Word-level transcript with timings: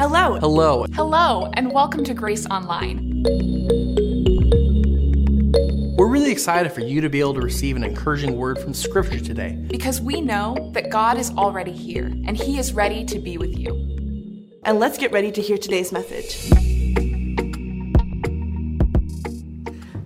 Hello. 0.00 0.38
Hello. 0.38 0.86
Hello, 0.94 1.50
and 1.52 1.70
welcome 1.70 2.02
to 2.04 2.14
Grace 2.14 2.46
Online. 2.46 3.22
We're 5.98 6.08
really 6.08 6.32
excited 6.32 6.72
for 6.72 6.80
you 6.80 7.02
to 7.02 7.10
be 7.10 7.20
able 7.20 7.34
to 7.34 7.42
receive 7.42 7.76
an 7.76 7.84
encouraging 7.84 8.38
word 8.38 8.58
from 8.58 8.72
Scripture 8.72 9.20
today. 9.20 9.62
Because 9.68 10.00
we 10.00 10.22
know 10.22 10.70
that 10.72 10.88
God 10.88 11.18
is 11.18 11.30
already 11.32 11.72
here 11.72 12.06
and 12.06 12.34
He 12.34 12.58
is 12.58 12.72
ready 12.72 13.04
to 13.04 13.18
be 13.18 13.36
with 13.36 13.58
you. 13.58 14.48
And 14.64 14.80
let's 14.80 14.96
get 14.96 15.12
ready 15.12 15.30
to 15.32 15.42
hear 15.42 15.58
today's 15.58 15.92
message. 15.92 16.50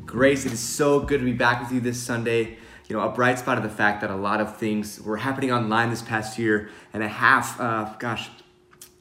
Grace, 0.05 0.45
it 0.45 0.51
is 0.51 0.59
so 0.59 0.99
good 0.99 1.21
to 1.21 1.25
be 1.25 1.35
back 1.35 1.61
with 1.61 1.71
you 1.71 1.79
this 1.79 2.03
Sunday. 2.03 2.59
You 2.89 2.97
know, 2.97 3.03
a 3.09 3.13
bright 3.13 3.39
spot 3.39 3.59
of 3.59 3.63
the 3.63 3.71
fact 3.71 4.01
that 4.01 4.11
a 4.11 4.17
lot 4.17 4.41
of 4.41 4.57
things 4.57 5.01
were 5.01 5.19
happening 5.19 5.53
online 5.53 5.91
this 5.91 6.03
past 6.03 6.37
year 6.37 6.71
and 6.93 7.05
a 7.05 7.09
half, 7.09 7.61
uh, 7.61 7.95
gosh, 8.01 8.29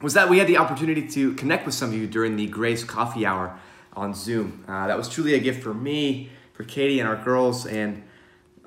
was 0.03 0.13
that 0.15 0.29
we 0.29 0.37
had 0.37 0.47
the 0.47 0.57
opportunity 0.57 1.07
to 1.07 1.33
connect 1.35 1.65
with 1.65 1.73
some 1.73 1.87
of 1.87 1.95
you 1.95 2.05
during 2.05 2.35
the 2.35 2.45
Grace 2.45 2.83
Coffee 2.83 3.25
Hour 3.25 3.57
on 3.93 4.13
Zoom. 4.13 4.65
Uh, 4.67 4.85
that 4.87 4.97
was 4.97 5.07
truly 5.07 5.33
a 5.33 5.39
gift 5.39 5.63
for 5.63 5.73
me, 5.73 6.29
for 6.51 6.65
Katie, 6.65 6.99
and 6.99 7.07
our 7.07 7.15
girls. 7.15 7.65
And 7.65 8.03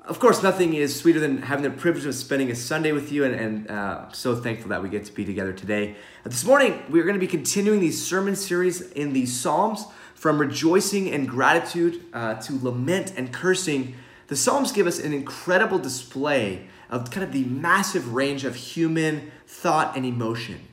of 0.05 0.19
course, 0.19 0.41
nothing 0.41 0.73
is 0.73 0.99
sweeter 0.99 1.19
than 1.19 1.43
having 1.43 1.61
the 1.61 1.69
privilege 1.69 2.07
of 2.07 2.15
spending 2.15 2.49
a 2.49 2.55
Sunday 2.55 2.91
with 2.91 3.11
you, 3.11 3.23
and, 3.23 3.35
and 3.35 3.69
uh, 3.69 4.11
so 4.11 4.35
thankful 4.35 4.69
that 4.69 4.81
we 4.81 4.89
get 4.89 5.05
to 5.05 5.13
be 5.13 5.25
together 5.25 5.53
today. 5.53 5.91
Uh, 6.25 6.29
this 6.29 6.43
morning, 6.43 6.81
we're 6.89 7.03
going 7.03 7.13
to 7.13 7.19
be 7.19 7.27
continuing 7.27 7.81
these 7.81 8.03
sermon 8.03 8.35
series 8.35 8.81
in 8.93 9.13
the 9.13 9.27
Psalms 9.27 9.85
from 10.15 10.39
rejoicing 10.39 11.11
and 11.11 11.29
gratitude 11.29 12.03
uh, 12.13 12.33
to 12.41 12.57
lament 12.63 13.13
and 13.15 13.31
cursing. 13.31 13.95
The 14.25 14.35
Psalms 14.35 14.71
give 14.71 14.87
us 14.87 14.97
an 14.97 15.13
incredible 15.13 15.77
display 15.77 16.65
of 16.89 17.11
kind 17.11 17.23
of 17.23 17.31
the 17.31 17.43
massive 17.43 18.15
range 18.15 18.43
of 18.43 18.55
human 18.55 19.31
thought 19.45 19.95
and 19.95 20.03
emotion. 20.03 20.66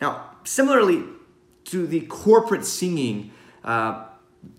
Now, 0.00 0.30
similarly 0.44 1.04
to 1.66 1.86
the 1.86 2.00
corporate 2.02 2.64
singing, 2.64 3.32
uh, 3.64 4.06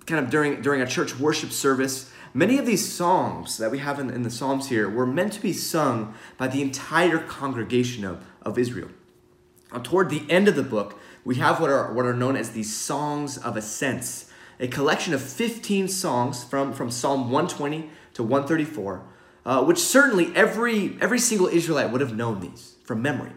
kind 0.05 0.23
of 0.23 0.29
during 0.29 0.61
during 0.61 0.81
a 0.81 0.87
church 0.87 1.17
worship 1.19 1.51
service, 1.51 2.11
many 2.33 2.57
of 2.57 2.65
these 2.65 2.91
songs 2.91 3.57
that 3.57 3.71
we 3.71 3.79
have 3.79 3.99
in, 3.99 4.09
in 4.09 4.23
the 4.23 4.29
Psalms 4.29 4.69
here 4.69 4.89
were 4.89 5.05
meant 5.05 5.33
to 5.33 5.41
be 5.41 5.53
sung 5.53 6.13
by 6.37 6.47
the 6.47 6.61
entire 6.61 7.17
congregation 7.17 8.05
of, 8.05 8.25
of 8.41 8.57
Israel. 8.57 8.89
Now, 9.73 9.79
toward 9.79 10.09
the 10.09 10.29
end 10.29 10.47
of 10.47 10.55
the 10.55 10.63
book, 10.63 10.99
we 11.23 11.35
have 11.35 11.59
what 11.59 11.69
are 11.69 11.93
what 11.93 12.05
are 12.05 12.13
known 12.13 12.35
as 12.35 12.51
the 12.51 12.63
Songs 12.63 13.37
of 13.37 13.57
Ascents, 13.57 14.31
a 14.59 14.67
collection 14.67 15.13
of 15.13 15.21
15 15.21 15.87
songs 15.87 16.43
from, 16.43 16.73
from 16.73 16.91
Psalm 16.91 17.31
120 17.31 17.89
to 18.13 18.23
134, 18.23 19.03
uh, 19.45 19.63
which 19.63 19.79
certainly 19.79 20.31
every 20.35 20.97
every 21.01 21.19
single 21.19 21.47
Israelite 21.47 21.91
would 21.91 22.01
have 22.01 22.15
known 22.15 22.39
these 22.41 22.75
from 22.83 23.01
memory. 23.01 23.31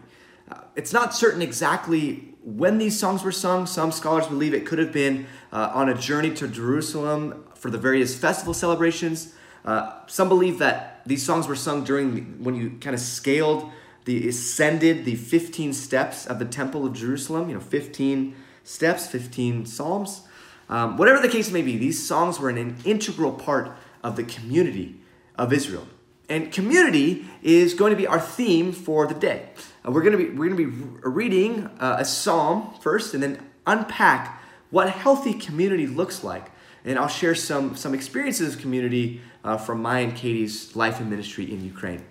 It's 0.75 0.91
not 0.91 1.15
certain 1.15 1.41
exactly 1.41 2.33
when 2.43 2.77
these 2.77 2.99
songs 2.99 3.23
were 3.23 3.31
sung. 3.31 3.65
Some 3.65 3.91
scholars 3.91 4.27
believe 4.27 4.53
it 4.53 4.65
could 4.65 4.79
have 4.79 4.91
been 4.91 5.25
uh, 5.51 5.71
on 5.73 5.89
a 5.89 5.95
journey 5.95 6.33
to 6.35 6.47
Jerusalem 6.47 7.45
for 7.55 7.71
the 7.71 7.77
various 7.77 8.15
festival 8.15 8.53
celebrations. 8.53 9.33
Uh, 9.63 10.05
some 10.07 10.29
believe 10.29 10.59
that 10.59 11.01
these 11.05 11.25
songs 11.25 11.47
were 11.47 11.55
sung 11.55 11.83
during 11.83 12.43
when 12.43 12.55
you 12.55 12.71
kind 12.81 12.93
of 12.93 12.99
scaled 12.99 13.71
the 14.05 14.27
ascended 14.27 15.05
the 15.05 15.15
15 15.15 15.73
steps 15.73 16.27
of 16.27 16.37
the 16.37 16.45
temple 16.45 16.85
of 16.85 16.93
Jerusalem. 16.93 17.49
You 17.49 17.55
know, 17.55 17.61
15 17.61 18.35
steps, 18.63 19.07
15 19.07 19.65
psalms. 19.65 20.21
Um, 20.69 20.97
whatever 20.97 21.19
the 21.19 21.29
case 21.29 21.51
may 21.51 21.61
be, 21.61 21.77
these 21.77 22.05
songs 22.05 22.39
were 22.39 22.49
an 22.49 22.77
integral 22.85 23.31
part 23.31 23.71
of 24.03 24.15
the 24.15 24.23
community 24.23 24.99
of 25.37 25.53
Israel. 25.53 25.87
And 26.27 26.51
community 26.51 27.25
is 27.41 27.73
going 27.73 27.91
to 27.91 27.97
be 27.97 28.07
our 28.07 28.19
theme 28.19 28.71
for 28.71 29.07
the 29.07 29.13
day. 29.13 29.49
Uh, 29.85 29.91
we're 29.91 30.01
to 30.01 30.17
be 30.17 30.29
we're 30.29 30.49
to 30.49 30.55
be 30.55 30.65
reading 31.03 31.65
uh, 31.79 31.97
a 31.99 32.05
psalm 32.05 32.73
first, 32.81 33.13
and 33.13 33.21
then 33.21 33.39
unpack 33.67 34.41
what 34.71 34.89
healthy 34.89 35.33
community 35.33 35.87
looks 35.87 36.23
like. 36.23 36.51
And 36.83 36.97
I'll 36.97 37.07
share 37.07 37.35
some 37.35 37.75
some 37.75 37.93
experiences 37.93 38.55
of 38.55 38.61
community 38.61 39.21
uh, 39.43 39.57
from 39.57 39.81
my 39.81 39.99
and 39.99 40.15
Katie's 40.15 40.75
life 40.75 40.99
and 40.99 41.09
ministry 41.09 41.51
in 41.51 41.63
Ukraine. 41.63 42.03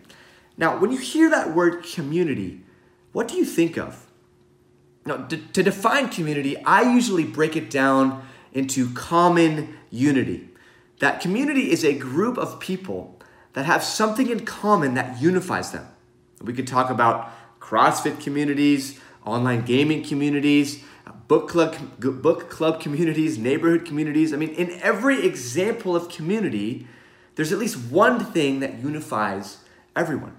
Now, 0.56 0.78
when 0.78 0.92
you 0.92 0.98
hear 0.98 1.30
that 1.30 1.54
word 1.54 1.84
community, 1.84 2.62
what 3.12 3.26
do 3.28 3.36
you 3.36 3.44
think 3.44 3.76
of? 3.76 4.06
Now, 5.04 5.16
to, 5.16 5.36
to 5.36 5.62
define 5.62 6.08
community, 6.08 6.56
I 6.64 6.82
usually 6.82 7.24
break 7.24 7.56
it 7.56 7.70
down 7.70 8.26
into 8.52 8.92
common 8.94 9.76
unity. 9.90 10.48
That 11.00 11.20
community 11.20 11.70
is 11.72 11.84
a 11.84 11.92
group 11.92 12.38
of 12.38 12.60
people 12.60 13.20
that 13.52 13.66
have 13.66 13.82
something 13.82 14.30
in 14.30 14.44
common 14.44 14.94
that 14.94 15.20
unifies 15.20 15.72
them. 15.72 15.86
We 16.40 16.52
could 16.52 16.66
talk 16.66 16.88
about 16.88 17.32
CrossFit 17.64 18.20
communities, 18.20 19.00
online 19.24 19.64
gaming 19.64 20.04
communities, 20.04 20.84
book 21.28 21.48
club, 21.48 21.76
book 21.98 22.50
club 22.50 22.80
communities, 22.80 23.38
neighborhood 23.38 23.86
communities. 23.86 24.34
I 24.34 24.36
mean, 24.36 24.50
in 24.50 24.78
every 24.82 25.24
example 25.26 25.96
of 25.96 26.10
community, 26.10 26.86
there's 27.34 27.52
at 27.52 27.58
least 27.58 27.78
one 27.90 28.20
thing 28.24 28.60
that 28.60 28.78
unifies 28.80 29.58
everyone. 29.96 30.36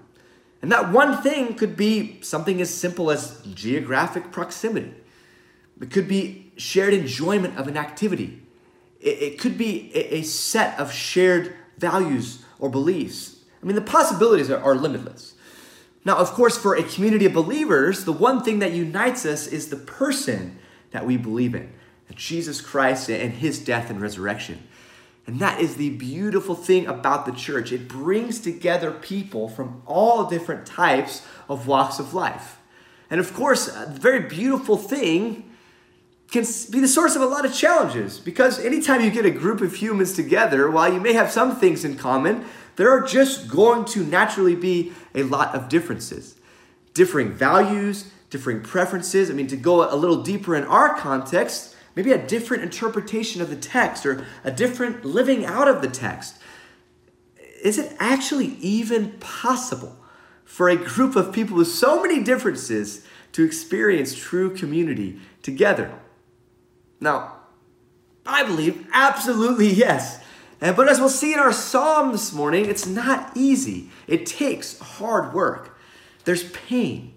And 0.62 0.70
that 0.72 0.92
one 0.92 1.20
thing 1.22 1.54
could 1.54 1.76
be 1.76 2.20
something 2.22 2.60
as 2.60 2.72
simple 2.72 3.10
as 3.10 3.42
geographic 3.54 4.32
proximity. 4.32 4.94
It 5.80 5.90
could 5.90 6.08
be 6.08 6.52
shared 6.56 6.94
enjoyment 6.94 7.58
of 7.58 7.68
an 7.68 7.76
activity. 7.76 8.42
It, 9.00 9.38
could 9.38 9.58
be 9.58 9.94
a 9.94 10.22
set 10.22 10.78
of 10.80 10.90
shared 10.90 11.54
values 11.78 12.44
or 12.58 12.68
beliefs. 12.70 13.36
I 13.62 13.66
mean, 13.66 13.76
the 13.76 13.82
possibilities 13.82 14.50
are, 14.50 14.60
are 14.60 14.74
limitless. 14.74 15.34
Now, 16.06 16.18
of 16.18 16.30
course, 16.34 16.56
for 16.56 16.76
a 16.76 16.84
community 16.84 17.26
of 17.26 17.32
believers, 17.32 18.04
the 18.04 18.12
one 18.12 18.40
thing 18.44 18.60
that 18.60 18.70
unites 18.70 19.26
us 19.26 19.48
is 19.48 19.70
the 19.70 19.76
person 19.76 20.56
that 20.92 21.04
we 21.04 21.16
believe 21.16 21.56
in 21.56 21.68
Jesus 22.14 22.60
Christ 22.60 23.10
and 23.10 23.32
his 23.32 23.58
death 23.58 23.90
and 23.90 24.00
resurrection. 24.00 24.62
And 25.26 25.40
that 25.40 25.60
is 25.60 25.74
the 25.74 25.90
beautiful 25.90 26.54
thing 26.54 26.86
about 26.86 27.26
the 27.26 27.32
church. 27.32 27.72
It 27.72 27.88
brings 27.88 28.38
together 28.38 28.92
people 28.92 29.48
from 29.48 29.82
all 29.84 30.26
different 30.26 30.64
types 30.64 31.26
of 31.48 31.66
walks 31.66 31.98
of 31.98 32.14
life. 32.14 32.60
And 33.10 33.18
of 33.18 33.34
course, 33.34 33.68
uh, 33.68 33.86
a 33.88 33.98
very 33.98 34.20
beautiful 34.20 34.76
thing 34.76 35.50
can 36.30 36.44
be 36.70 36.78
the 36.78 36.86
source 36.86 37.16
of 37.16 37.22
a 37.22 37.26
lot 37.26 37.44
of 37.44 37.52
challenges 37.52 38.20
because 38.20 38.64
anytime 38.64 39.00
you 39.00 39.10
get 39.10 39.26
a 39.26 39.30
group 39.32 39.60
of 39.60 39.74
humans 39.74 40.12
together, 40.12 40.70
while 40.70 40.92
you 40.92 41.00
may 41.00 41.14
have 41.14 41.32
some 41.32 41.56
things 41.56 41.84
in 41.84 41.96
common, 41.96 42.44
there 42.76 42.90
are 42.90 43.00
just 43.00 43.48
going 43.48 43.84
to 43.86 44.04
naturally 44.04 44.54
be 44.54 44.92
a 45.14 45.22
lot 45.22 45.54
of 45.54 45.68
differences. 45.68 46.36
Differing 46.94 47.32
values, 47.32 48.10
differing 48.30 48.60
preferences. 48.60 49.30
I 49.30 49.34
mean, 49.34 49.46
to 49.48 49.56
go 49.56 49.92
a 49.92 49.96
little 49.96 50.22
deeper 50.22 50.54
in 50.54 50.64
our 50.64 50.94
context, 50.94 51.74
maybe 51.94 52.12
a 52.12 52.26
different 52.26 52.62
interpretation 52.62 53.40
of 53.40 53.50
the 53.50 53.56
text 53.56 54.04
or 54.04 54.26
a 54.44 54.50
different 54.50 55.04
living 55.04 55.44
out 55.44 55.68
of 55.68 55.82
the 55.82 55.88
text. 55.88 56.36
Is 57.62 57.78
it 57.78 57.96
actually 57.98 58.56
even 58.60 59.12
possible 59.18 59.96
for 60.44 60.68
a 60.68 60.76
group 60.76 61.16
of 61.16 61.32
people 61.32 61.56
with 61.56 61.68
so 61.68 62.02
many 62.02 62.22
differences 62.22 63.04
to 63.32 63.44
experience 63.44 64.14
true 64.14 64.54
community 64.54 65.18
together? 65.42 65.98
Now, 67.00 67.32
I 68.24 68.42
believe 68.42 68.86
absolutely 68.92 69.68
yes. 69.68 70.22
And, 70.60 70.76
but 70.76 70.88
as 70.88 70.98
we'll 70.98 71.08
see 71.08 71.32
in 71.32 71.38
our 71.38 71.52
psalm 71.52 72.12
this 72.12 72.32
morning, 72.32 72.66
it's 72.66 72.86
not 72.86 73.32
easy. 73.34 73.90
It 74.06 74.26
takes 74.26 74.78
hard 74.78 75.34
work. 75.34 75.78
There's 76.24 76.50
pain, 76.50 77.14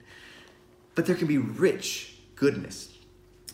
but 0.96 1.06
there 1.06 1.16
can 1.16 1.28
be 1.28 1.38
rich 1.38 2.18
goodness. 2.36 2.90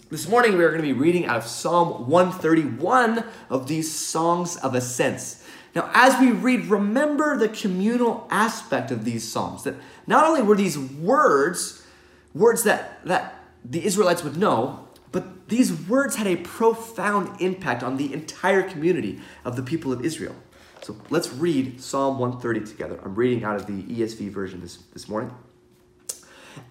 This 0.10 0.28
morning 0.28 0.58
we 0.58 0.64
are 0.64 0.70
going 0.70 0.82
to 0.82 0.88
be 0.88 0.94
reading 0.94 1.26
out 1.26 1.38
of 1.38 1.48
Psalm 1.48 2.10
131 2.10 3.24
of 3.50 3.68
these 3.68 3.92
songs 3.92 4.56
of 4.58 4.76
ascents. 4.76 5.44
Now, 5.74 5.90
as 5.94 6.20
we 6.20 6.32
read, 6.32 6.68
remember 6.68 7.38
the 7.38 7.50
communal 7.50 8.28
aspect 8.30 8.92
of 8.92 9.04
these 9.04 9.30
psalms. 9.30 9.64
That 9.64 9.76
not 10.08 10.24
only 10.26 10.42
were 10.42 10.56
these 10.56 10.78
words, 10.78 11.86
words 12.34 12.64
that, 12.64 13.06
that 13.06 13.44
the 13.64 13.86
Israelites 13.86 14.24
would 14.24 14.38
know, 14.38 14.85
but 15.16 15.48
these 15.48 15.72
words 15.72 16.18
had 16.18 16.28
a 16.28 16.36
profound 16.36 17.40
impact 17.40 17.84
on 17.84 17.96
the 17.96 18.12
entire 18.12 18.62
community 18.62 19.22
of 19.46 19.56
the 19.56 19.64
people 19.64 19.94
of 19.94 20.04
Israel. 20.04 20.36
So 20.82 20.98
let's 21.10 21.32
read 21.32 21.80
Psalm 21.80 22.20
130 22.20 22.70
together. 22.70 23.00
I'm 23.02 23.16
reading 23.16 23.46
out 23.46 23.56
of 23.56 23.66
the 23.66 23.82
ESV 23.84 24.30
version 24.30 24.60
this, 24.60 24.76
this 24.92 25.08
morning. 25.08 25.34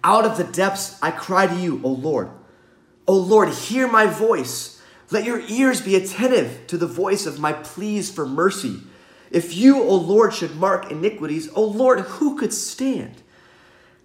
Out 0.03 0.25
of 0.25 0.37
the 0.37 0.43
depths 0.43 0.99
I 1.01 1.09
cry 1.09 1.47
to 1.47 1.55
you, 1.55 1.81
O 1.83 1.89
Lord. 1.89 2.29
O 3.07 3.17
Lord, 3.17 3.49
hear 3.49 3.87
my 3.87 4.05
voice. 4.05 4.79
Let 5.09 5.23
your 5.23 5.39
ears 5.39 5.81
be 5.81 5.95
attentive 5.95 6.67
to 6.67 6.77
the 6.77 6.85
voice 6.85 7.25
of 7.25 7.39
my 7.39 7.51
pleas 7.51 8.11
for 8.11 8.27
mercy. 8.27 8.81
If 9.31 9.55
you, 9.55 9.81
O 9.81 9.95
Lord, 9.95 10.35
should 10.35 10.55
mark 10.55 10.91
iniquities, 10.91 11.49
O 11.55 11.63
Lord, 11.63 12.01
who 12.01 12.37
could 12.37 12.53
stand? 12.53 13.23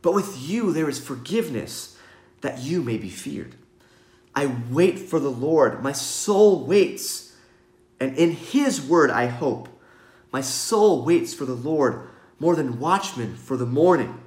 But 0.01 0.15
with 0.15 0.39
you 0.39 0.73
there 0.73 0.89
is 0.89 0.99
forgiveness, 0.99 1.99
that 2.41 2.61
you 2.61 2.83
may 2.83 2.97
be 2.97 3.11
feared. 3.11 3.57
I 4.35 4.55
wait 4.71 4.99
for 4.99 5.19
the 5.19 5.31
Lord. 5.31 5.83
My 5.83 5.93
soul 5.93 6.65
waits, 6.65 7.35
and 7.99 8.17
in 8.17 8.33
his 8.33 8.81
word 8.81 9.11
I 9.11 9.27
hope. 9.27 9.69
My 10.33 10.41
soul 10.41 11.05
waits 11.05 11.35
for 11.35 11.45
the 11.45 11.55
Lord 11.55 12.09
more 12.39 12.57
than 12.57 12.81
watchmen 12.81 13.37
for 13.37 13.57
the 13.57 13.67
morning, 13.67 14.21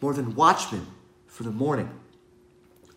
more 0.00 0.14
than 0.14 0.34
watchmen 0.34 0.86
for 1.26 1.42
the 1.42 1.50
morning. 1.50 1.90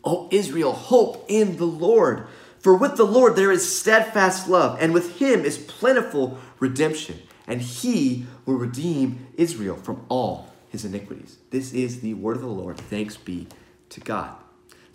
O 0.04 0.28
Israel, 0.32 0.74
hope 0.74 1.26
in 1.28 1.58
the 1.58 1.66
Lord. 1.66 2.28
For 2.60 2.76
with 2.76 2.98
the 2.98 3.06
Lord 3.06 3.36
there 3.36 3.52
is 3.52 3.78
steadfast 3.78 4.50
love, 4.50 4.78
and 4.82 4.94
with 4.94 5.18
him 5.18 5.46
is 5.46 5.58
plentiful 5.58 6.38
redemption, 6.60 7.22
and 7.48 7.62
he 7.62 8.26
will 8.46 8.56
redeem 8.56 9.28
Israel 9.38 9.76
from 9.76 10.06
all 10.10 10.54
his 10.70 10.86
iniquities. 10.86 11.38
This 11.50 11.74
is 11.74 12.02
the 12.02 12.14
word 12.14 12.36
of 12.36 12.42
the 12.42 12.48
Lord. 12.48 12.78
Thanks 12.78 13.18
be 13.18 13.48
to 13.90 14.02
God. 14.02 14.36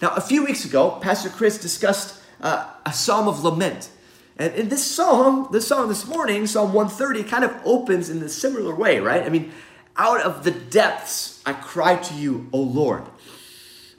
Now, 0.03 0.11
a 0.15 0.21
few 0.21 0.45
weeks 0.45 0.65
ago, 0.65 0.99
Pastor 1.01 1.29
Chris 1.29 1.59
discussed 1.59 2.21
uh, 2.41 2.69
a 2.85 2.93
psalm 2.93 3.29
of 3.29 3.43
lament. 3.45 3.91
And 4.37 4.53
in 4.55 4.69
this 4.69 4.85
psalm, 4.85 5.49
this 5.53 5.69
song 5.69 5.89
this 5.89 6.07
morning, 6.07 6.47
Psalm 6.47 6.73
130, 6.73 7.29
kind 7.29 7.45
of 7.45 7.55
opens 7.65 8.11
in 8.11 8.23
a 8.23 8.29
similar 8.29 8.75
way, 8.75 8.99
right? 8.99 9.23
I 9.23 9.29
mean, 9.29 9.53
out 9.97 10.21
of 10.23 10.43
the 10.43 10.51
depths 10.51 11.41
I 11.47 11.53
cry 11.53 11.97
to 11.97 12.15
you, 12.15 12.49
O 12.53 12.61
Lord. 12.61 13.05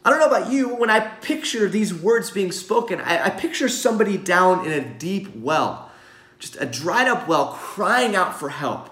I 0.04 0.10
don't 0.10 0.20
know 0.20 0.28
about 0.28 0.52
you, 0.52 0.76
when 0.76 0.90
I 0.90 1.00
picture 1.00 1.68
these 1.68 1.94
words 1.94 2.30
being 2.30 2.52
spoken, 2.52 3.00
I, 3.00 3.26
I, 3.26 3.30
picture 3.32 3.68
somebody 3.68 4.18
down 4.18 4.66
in 4.66 4.72
a 4.72 4.82
deep 4.82 5.36
well, 5.36 5.90
just 6.38 6.58
a 6.60 6.66
dried 6.66 7.08
up 7.08 7.28
well, 7.28 7.54
crying 7.54 8.16
out 8.16 8.38
for 8.40 8.50
help. 8.50 8.92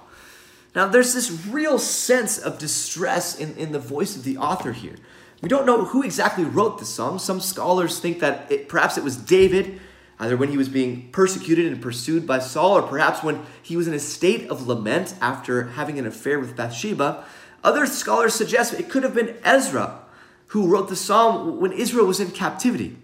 Now, 0.76 0.88
there's 0.88 1.14
this 1.14 1.46
real 1.46 1.78
sense 1.78 2.40
of 2.40 2.58
distress 2.58 3.38
in, 3.38 3.56
in 3.58 3.74
the 3.74 3.80
voice 3.80 4.16
of 4.16 4.24
the 4.24 4.38
author 4.38 4.72
here. 4.72 4.96
We 5.44 5.50
don't 5.50 5.66
know 5.66 5.84
who 5.84 6.04
exactly 6.04 6.46
wrote 6.46 6.80
the 6.80 6.86
psalm. 6.86 7.20
Some 7.20 7.42
scholars 7.42 8.00
think 8.00 8.22
that 8.22 8.50
it, 8.50 8.70
perhaps 8.70 8.98
it 8.98 9.04
was 9.04 9.18
David, 9.18 9.78
either 10.18 10.38
when 10.38 10.48
he 10.48 10.56
was 10.56 10.70
being 10.70 11.10
persecuted 11.12 11.66
and 11.66 11.82
pursued 11.82 12.26
by 12.26 12.40
Saul, 12.40 12.78
or 12.78 12.82
perhaps 12.82 13.22
when 13.22 13.42
he 13.62 13.76
was 13.76 13.86
in 13.86 13.94
a 13.94 14.00
state 14.00 14.50
of 14.50 14.68
lament 14.68 15.16
after 15.20 15.72
having 15.72 16.00
an 16.00 16.08
affair 16.08 16.40
with 16.40 16.56
Bathsheba. 16.56 17.26
Other 17.62 17.86
scholars 17.86 18.34
suggest 18.34 18.74
it 18.80 18.88
could 18.90 19.04
have 19.04 19.14
been 19.14 19.36
Ezra 19.44 20.00
who 20.48 20.66
wrote 20.66 20.88
the 20.88 20.96
psalm 20.96 21.60
when 21.60 21.74
Israel 21.74 22.06
was 22.06 22.22
in 22.22 22.32
captivity. 22.32 22.96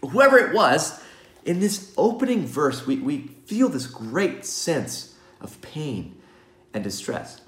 Whoever 0.00 0.38
it 0.38 0.54
was, 0.54 1.02
in 1.44 1.58
this 1.58 1.92
opening 1.96 2.46
verse, 2.46 2.86
we, 2.86 2.98
we 2.98 3.32
feel 3.46 3.68
this 3.68 3.88
great 3.88 4.46
sense 4.46 5.16
of 5.40 5.60
pain 5.60 6.14
and 6.72 6.84
distress. 6.84 7.40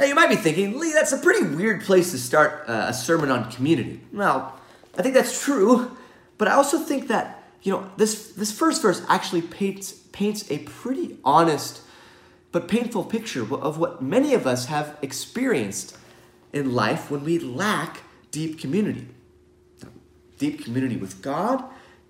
Now, 0.00 0.06
you 0.06 0.14
might 0.14 0.30
be 0.30 0.36
thinking, 0.36 0.78
Lee, 0.78 0.94
that's 0.94 1.12
a 1.12 1.18
pretty 1.18 1.46
weird 1.46 1.82
place 1.82 2.12
to 2.12 2.18
start 2.18 2.64
uh, 2.66 2.86
a 2.88 2.94
sermon 2.94 3.30
on 3.30 3.50
community. 3.50 4.00
Well, 4.14 4.58
I 4.96 5.02
think 5.02 5.12
that's 5.12 5.44
true, 5.44 5.94
but 6.38 6.48
I 6.48 6.52
also 6.52 6.78
think 6.78 7.08
that, 7.08 7.44
you 7.62 7.70
know, 7.70 7.90
this, 7.98 8.32
this 8.32 8.50
first 8.50 8.80
verse 8.80 9.02
actually 9.10 9.42
paints, 9.42 9.92
paints 9.92 10.50
a 10.50 10.60
pretty 10.60 11.18
honest 11.22 11.82
but 12.50 12.66
painful 12.66 13.04
picture 13.04 13.42
of 13.42 13.78
what 13.78 14.00
many 14.00 14.32
of 14.32 14.46
us 14.46 14.66
have 14.66 14.96
experienced 15.02 15.98
in 16.50 16.72
life 16.72 17.10
when 17.10 17.22
we 17.22 17.38
lack 17.38 18.00
deep 18.30 18.58
community. 18.58 19.06
Deep 20.38 20.64
community 20.64 20.96
with 20.96 21.20
God, 21.20 21.62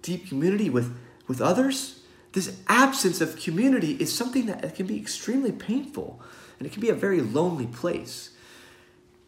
deep 0.02 0.28
community 0.28 0.70
with, 0.70 0.96
with 1.26 1.40
others. 1.40 2.02
This 2.34 2.56
absence 2.68 3.20
of 3.20 3.34
community 3.34 3.94
is 3.94 4.16
something 4.16 4.46
that 4.46 4.76
can 4.76 4.86
be 4.86 4.96
extremely 4.96 5.50
painful 5.50 6.22
and 6.60 6.66
it 6.66 6.72
can 6.72 6.80
be 6.80 6.90
a 6.90 6.94
very 6.94 7.20
lonely 7.20 7.66
place. 7.66 8.30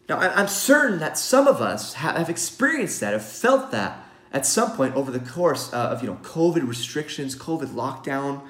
Now, 0.07 0.19
I'm 0.19 0.47
certain 0.47 0.99
that 0.99 1.17
some 1.17 1.47
of 1.47 1.61
us 1.61 1.95
have 1.95 2.29
experienced 2.29 2.99
that, 2.99 3.13
have 3.13 3.25
felt 3.25 3.71
that 3.71 4.05
at 4.31 4.45
some 4.45 4.71
point 4.71 4.95
over 4.95 5.11
the 5.11 5.19
course 5.19 5.73
uh, 5.73 5.77
of 5.77 6.01
you 6.01 6.07
know 6.07 6.17
COVID 6.21 6.67
restrictions, 6.67 7.35
COVID 7.35 7.69
lockdown. 7.69 8.41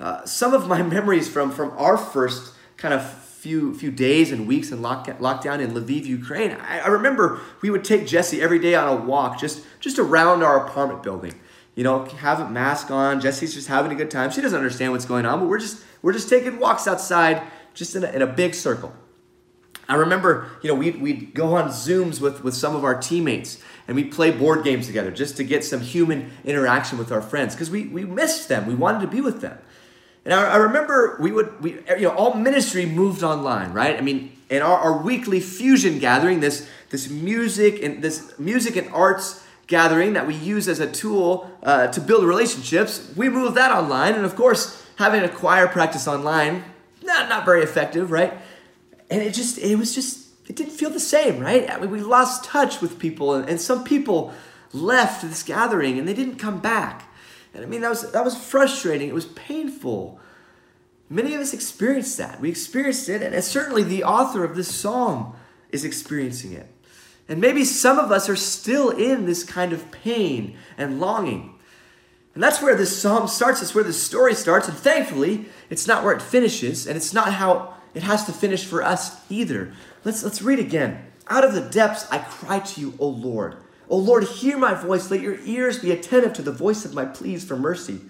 Uh, 0.00 0.24
some 0.24 0.54
of 0.54 0.66
my 0.66 0.82
memories 0.96 1.28
from 1.28 1.50
from 1.50 1.70
our 1.76 1.96
first 1.96 2.54
kind 2.76 2.94
of 2.94 3.04
few 3.04 3.74
few 3.74 3.90
days 3.90 4.32
and 4.32 4.46
weeks 4.46 4.70
in 4.70 4.80
lock, 4.80 5.06
lockdown 5.06 5.60
in 5.60 5.72
Lviv, 5.72 6.06
Ukraine. 6.06 6.52
I, 6.52 6.80
I 6.80 6.86
remember 6.88 7.40
we 7.60 7.70
would 7.70 7.84
take 7.84 8.06
Jesse 8.06 8.40
every 8.40 8.58
day 8.58 8.74
on 8.74 8.88
a 8.88 8.96
walk 8.96 9.38
just 9.38 9.62
just 9.80 9.98
around 9.98 10.42
our 10.42 10.66
apartment 10.66 11.02
building. 11.02 11.34
You 11.74 11.82
know, 11.82 12.04
have 12.04 12.38
a 12.38 12.48
mask 12.48 12.92
on. 12.92 13.20
Jesse's 13.20 13.52
just 13.52 13.66
having 13.66 13.90
a 13.90 13.96
good 13.96 14.10
time. 14.10 14.30
She 14.30 14.40
doesn't 14.40 14.56
understand 14.56 14.92
what's 14.92 15.06
going 15.06 15.26
on, 15.26 15.40
but 15.40 15.48
we're 15.48 15.58
just 15.58 15.82
we're 16.02 16.12
just 16.12 16.28
taking 16.28 16.58
walks 16.58 16.86
outside, 16.86 17.42
just 17.74 17.94
in 17.94 18.04
a, 18.04 18.10
in 18.10 18.22
a 18.22 18.26
big 18.26 18.54
circle. 18.54 18.94
I 19.88 19.96
remember, 19.96 20.48
you 20.62 20.68
know, 20.68 20.74
we'd, 20.74 21.00
we'd 21.00 21.34
go 21.34 21.54
on 21.54 21.68
Zooms 21.68 22.20
with, 22.20 22.42
with 22.42 22.54
some 22.54 22.74
of 22.74 22.84
our 22.84 22.98
teammates 22.98 23.60
and 23.86 23.96
we'd 23.96 24.12
play 24.12 24.30
board 24.30 24.64
games 24.64 24.86
together 24.86 25.10
just 25.10 25.36
to 25.36 25.44
get 25.44 25.62
some 25.62 25.80
human 25.80 26.30
interaction 26.44 26.96
with 26.96 27.12
our 27.12 27.20
friends 27.20 27.54
because 27.54 27.70
we, 27.70 27.86
we 27.86 28.04
missed 28.04 28.48
them. 28.48 28.66
We 28.66 28.74
wanted 28.74 29.00
to 29.02 29.06
be 29.08 29.20
with 29.20 29.42
them. 29.42 29.58
And 30.24 30.32
I, 30.32 30.52
I, 30.52 30.56
remember 30.56 31.18
we 31.20 31.32
would, 31.32 31.62
we, 31.62 31.72
you 31.72 32.02
know, 32.02 32.14
all 32.14 32.34
ministry 32.34 32.86
moved 32.86 33.22
online, 33.22 33.74
right? 33.74 33.96
I 33.96 34.00
mean, 34.00 34.32
in 34.48 34.62
our, 34.62 34.78
our 34.78 35.02
weekly 35.02 35.40
fusion 35.40 35.98
gathering, 35.98 36.40
this, 36.40 36.66
this 36.88 37.10
music 37.10 37.82
and 37.82 38.02
this 38.02 38.38
music 38.38 38.76
and 38.76 38.88
arts 38.88 39.44
gathering 39.66 40.14
that 40.14 40.26
we 40.26 40.34
use 40.34 40.66
as 40.66 40.80
a 40.80 40.90
tool 40.90 41.50
uh, 41.62 41.88
to 41.88 42.00
build 42.00 42.24
relationships, 42.24 43.12
we 43.16 43.28
moved 43.28 43.56
that 43.56 43.70
online. 43.70 44.14
And 44.14 44.24
of 44.24 44.34
course, 44.34 44.82
having 44.96 45.22
a 45.22 45.28
choir 45.28 45.66
practice 45.66 46.08
online, 46.08 46.64
not, 47.04 47.28
not 47.28 47.44
very 47.44 47.62
effective, 47.62 48.10
right? 48.10 48.32
And 49.10 49.22
it 49.22 49.34
just, 49.34 49.58
it 49.58 49.76
was 49.76 49.94
just, 49.94 50.28
it 50.48 50.56
didn't 50.56 50.72
feel 50.72 50.90
the 50.90 51.00
same, 51.00 51.38
right? 51.38 51.70
I 51.70 51.78
mean, 51.78 51.90
we 51.90 52.00
lost 52.00 52.44
touch 52.44 52.80
with 52.80 52.98
people, 52.98 53.34
and, 53.34 53.48
and 53.48 53.60
some 53.60 53.84
people 53.84 54.32
left 54.72 55.22
this 55.22 55.42
gathering 55.42 55.98
and 55.98 56.08
they 56.08 56.14
didn't 56.14 56.36
come 56.36 56.58
back. 56.58 57.08
And 57.54 57.62
I 57.62 57.66
mean, 57.66 57.82
that 57.82 57.90
was, 57.90 58.10
that 58.10 58.24
was 58.24 58.36
frustrating. 58.36 59.08
It 59.08 59.14
was 59.14 59.26
painful. 59.26 60.18
Many 61.08 61.34
of 61.34 61.40
us 61.40 61.54
experienced 61.54 62.18
that. 62.18 62.40
We 62.40 62.48
experienced 62.48 63.08
it, 63.08 63.22
and 63.22 63.44
certainly 63.44 63.84
the 63.84 64.04
author 64.04 64.42
of 64.42 64.56
this 64.56 64.74
psalm 64.74 65.34
is 65.70 65.84
experiencing 65.84 66.52
it. 66.52 66.68
And 67.28 67.40
maybe 67.40 67.64
some 67.64 67.98
of 67.98 68.10
us 68.10 68.28
are 68.28 68.36
still 68.36 68.90
in 68.90 69.24
this 69.24 69.44
kind 69.44 69.72
of 69.72 69.90
pain 69.90 70.56
and 70.76 71.00
longing. 71.00 71.53
And 72.34 72.42
that's 72.42 72.60
where 72.60 72.74
this 72.74 73.00
psalm 73.00 73.28
starts. 73.28 73.62
It's 73.62 73.74
where 73.74 73.84
the 73.84 73.92
story 73.92 74.34
starts. 74.34 74.68
And 74.68 74.76
thankfully, 74.76 75.46
it's 75.70 75.86
not 75.86 76.02
where 76.02 76.12
it 76.12 76.22
finishes, 76.22 76.86
and 76.86 76.96
it's 76.96 77.14
not 77.14 77.34
how 77.34 77.74
it 77.94 78.02
has 78.02 78.24
to 78.26 78.32
finish 78.32 78.64
for 78.64 78.82
us 78.82 79.20
either. 79.30 79.72
Let's, 80.04 80.24
let's 80.24 80.42
read 80.42 80.58
again. 80.58 81.06
Out 81.28 81.44
of 81.44 81.54
the 81.54 81.60
depths 81.60 82.06
I 82.10 82.18
cry 82.18 82.58
to 82.58 82.80
you, 82.80 82.94
O 82.98 83.08
Lord. 83.08 83.56
O 83.88 83.96
Lord, 83.96 84.24
hear 84.24 84.58
my 84.58 84.74
voice. 84.74 85.10
Let 85.10 85.20
your 85.20 85.38
ears 85.44 85.78
be 85.78 85.92
attentive 85.92 86.32
to 86.34 86.42
the 86.42 86.52
voice 86.52 86.84
of 86.84 86.94
my 86.94 87.04
pleas 87.04 87.44
for 87.44 87.56
mercy. 87.56 88.00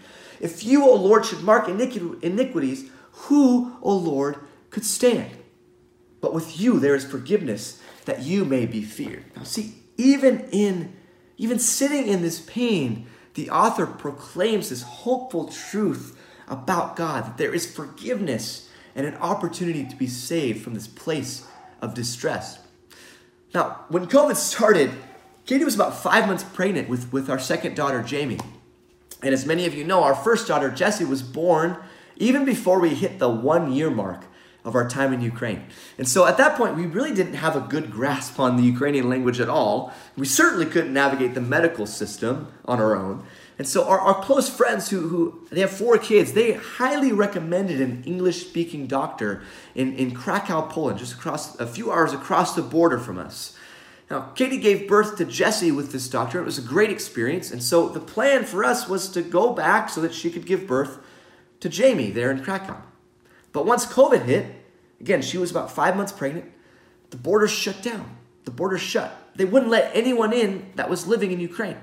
If 0.40 0.64
you, 0.64 0.84
O 0.84 0.94
Lord, 0.94 1.26
should 1.26 1.42
mark 1.42 1.68
iniquities, 1.68 2.90
who, 3.12 3.76
O 3.82 3.94
Lord, 3.94 4.36
could 4.70 4.84
stand? 4.84 5.30
But 6.20 6.34
with 6.34 6.58
you 6.58 6.80
there 6.80 6.94
is 6.94 7.04
forgiveness, 7.04 7.80
that 8.06 8.22
you 8.22 8.44
may 8.44 8.66
be 8.66 8.82
feared. 8.82 9.24
Now, 9.36 9.42
see, 9.42 9.74
even 9.96 10.48
in 10.50 10.96
even 11.36 11.58
sitting 11.58 12.06
in 12.06 12.22
this 12.22 12.40
pain, 12.40 13.06
the 13.34 13.50
author 13.50 13.86
proclaims 13.86 14.70
this 14.70 14.82
hopeful 14.82 15.48
truth 15.48 16.18
about 16.48 16.96
God 16.96 17.24
that 17.24 17.38
there 17.38 17.54
is 17.54 17.70
forgiveness 17.70 18.68
and 18.94 19.06
an 19.06 19.16
opportunity 19.16 19.84
to 19.84 19.96
be 19.96 20.06
saved 20.06 20.62
from 20.62 20.74
this 20.74 20.86
place 20.86 21.46
of 21.82 21.94
distress. 21.94 22.60
Now, 23.52 23.84
when 23.88 24.06
COVID 24.06 24.36
started, 24.36 24.90
Katie 25.46 25.64
was 25.64 25.74
about 25.74 26.00
five 26.00 26.26
months 26.26 26.44
pregnant 26.44 26.88
with, 26.88 27.12
with 27.12 27.28
our 27.28 27.38
second 27.38 27.76
daughter, 27.76 28.02
Jamie. 28.02 28.38
And 29.22 29.32
as 29.32 29.46
many 29.46 29.66
of 29.66 29.74
you 29.74 29.84
know, 29.84 30.02
our 30.02 30.14
first 30.14 30.46
daughter, 30.46 30.70
Jessie, 30.70 31.04
was 31.04 31.22
born 31.22 31.76
even 32.16 32.44
before 32.44 32.78
we 32.80 32.90
hit 32.90 33.18
the 33.18 33.28
one 33.28 33.72
year 33.72 33.90
mark 33.90 34.24
of 34.64 34.74
our 34.74 34.88
time 34.88 35.12
in 35.12 35.20
Ukraine. 35.20 35.64
And 35.98 36.08
so 36.08 36.26
at 36.26 36.38
that 36.38 36.56
point, 36.56 36.76
we 36.76 36.86
really 36.86 37.12
didn't 37.14 37.34
have 37.34 37.54
a 37.54 37.60
good 37.60 37.90
grasp 37.90 38.40
on 38.40 38.56
the 38.56 38.62
Ukrainian 38.62 39.08
language 39.10 39.38
at 39.38 39.48
all. 39.48 39.92
We 40.16 40.26
certainly 40.26 40.64
couldn't 40.64 40.92
navigate 40.92 41.34
the 41.34 41.40
medical 41.40 41.86
system 41.86 42.48
on 42.64 42.80
our 42.80 42.96
own. 42.96 43.24
And 43.58 43.68
so 43.68 43.84
our, 43.86 44.00
our 44.00 44.22
close 44.22 44.48
friends 44.48 44.88
who, 44.88 45.08
who 45.08 45.46
they 45.50 45.60
have 45.60 45.70
four 45.70 45.98
kids, 45.98 46.32
they 46.32 46.54
highly 46.54 47.12
recommended 47.12 47.80
an 47.80 48.02
English 48.04 48.46
speaking 48.46 48.86
doctor 48.86 49.42
in, 49.74 49.94
in 49.94 50.12
Krakow, 50.12 50.62
Poland, 50.62 50.98
just 50.98 51.14
across 51.14 51.58
a 51.60 51.66
few 51.66 51.92
hours 51.92 52.12
across 52.12 52.54
the 52.54 52.62
border 52.62 52.98
from 52.98 53.18
us. 53.18 53.56
Now, 54.10 54.32
Katie 54.34 54.58
gave 54.58 54.88
birth 54.88 55.16
to 55.18 55.24
Jesse 55.24 55.72
with 55.72 55.92
this 55.92 56.08
doctor. 56.08 56.40
It 56.40 56.44
was 56.44 56.58
a 56.58 56.62
great 56.62 56.90
experience. 56.90 57.50
And 57.50 57.62
so 57.62 57.88
the 57.88 58.00
plan 58.00 58.44
for 58.44 58.64
us 58.64 58.88
was 58.88 59.08
to 59.10 59.22
go 59.22 59.52
back 59.52 59.88
so 59.88 60.00
that 60.00 60.14
she 60.14 60.30
could 60.30 60.46
give 60.46 60.66
birth 60.66 60.98
to 61.60 61.68
Jamie 61.68 62.10
there 62.10 62.30
in 62.30 62.42
Krakow. 62.42 62.82
But 63.54 63.64
once 63.64 63.86
COVID 63.86 64.24
hit, 64.24 64.46
again, 65.00 65.22
she 65.22 65.38
was 65.38 65.50
about 65.50 65.70
five 65.70 65.96
months 65.96 66.12
pregnant, 66.12 66.52
the 67.08 67.16
border 67.16 67.48
shut 67.48 67.80
down. 67.82 68.16
The 68.44 68.50
border 68.50 68.76
shut. 68.76 69.16
They 69.36 69.46
wouldn't 69.46 69.70
let 69.70 69.94
anyone 69.94 70.34
in 70.34 70.70
that 70.74 70.90
was 70.90 71.06
living 71.06 71.30
in 71.30 71.40
Ukraine. 71.40 71.78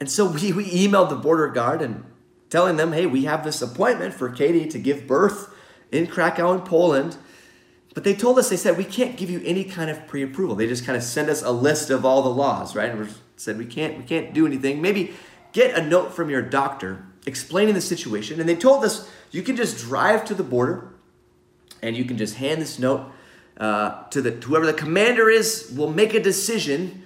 And 0.00 0.10
so 0.10 0.24
we, 0.24 0.52
we 0.52 0.64
emailed 0.64 1.10
the 1.10 1.16
border 1.16 1.48
guard 1.48 1.82
and 1.82 2.04
telling 2.50 2.76
them, 2.76 2.92
hey, 2.92 3.04
we 3.06 3.24
have 3.24 3.44
this 3.44 3.60
appointment 3.60 4.14
for 4.14 4.30
Katie 4.30 4.66
to 4.66 4.78
give 4.78 5.06
birth 5.06 5.54
in 5.92 6.06
Krakow 6.06 6.54
in 6.54 6.62
Poland. 6.62 7.18
But 7.94 8.04
they 8.04 8.14
told 8.14 8.38
us, 8.38 8.48
they 8.48 8.56
said, 8.56 8.78
we 8.78 8.84
can't 8.84 9.18
give 9.18 9.28
you 9.28 9.42
any 9.44 9.64
kind 9.64 9.90
of 9.90 10.06
pre-approval. 10.06 10.56
They 10.56 10.66
just 10.66 10.86
kind 10.86 10.96
of 10.96 11.02
sent 11.02 11.28
us 11.28 11.42
a 11.42 11.50
list 11.50 11.90
of 11.90 12.06
all 12.06 12.22
the 12.22 12.30
laws, 12.30 12.74
right? 12.74 12.90
And 12.90 13.00
we 13.00 13.06
said, 13.36 13.58
we 13.58 13.66
can't, 13.66 13.98
we 13.98 14.04
can't 14.04 14.32
do 14.32 14.46
anything. 14.46 14.80
Maybe 14.80 15.12
get 15.52 15.76
a 15.76 15.82
note 15.82 16.14
from 16.14 16.30
your 16.30 16.42
doctor 16.42 17.04
explaining 17.26 17.74
the 17.74 17.80
situation. 17.80 18.40
And 18.40 18.48
they 18.48 18.56
told 18.56 18.84
us, 18.84 19.10
you 19.30 19.42
can 19.42 19.56
just 19.56 19.78
drive 19.78 20.24
to 20.26 20.34
the 20.34 20.42
border 20.42 20.92
and 21.82 21.96
you 21.96 22.04
can 22.04 22.16
just 22.16 22.36
hand 22.36 22.60
this 22.60 22.78
note 22.78 23.10
uh, 23.58 24.04
to 24.08 24.22
the 24.22 24.30
whoever 24.30 24.66
the 24.66 24.72
commander 24.72 25.28
is 25.28 25.72
will 25.76 25.90
make 25.92 26.14
a 26.14 26.20
decision 26.20 27.02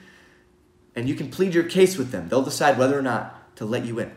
and 0.95 1.09
you 1.09 1.15
can 1.15 1.31
plead 1.31 1.55
your 1.55 1.65
case 1.65 1.97
with 1.97 2.11
them. 2.11 2.29
They'll 2.29 2.43
decide 2.43 2.79
whether 2.79 2.99
or 2.99 3.03
not 3.03 3.57
to 3.57 3.65
let 3.65 3.85
you 3.85 3.99
in. 3.99 4.13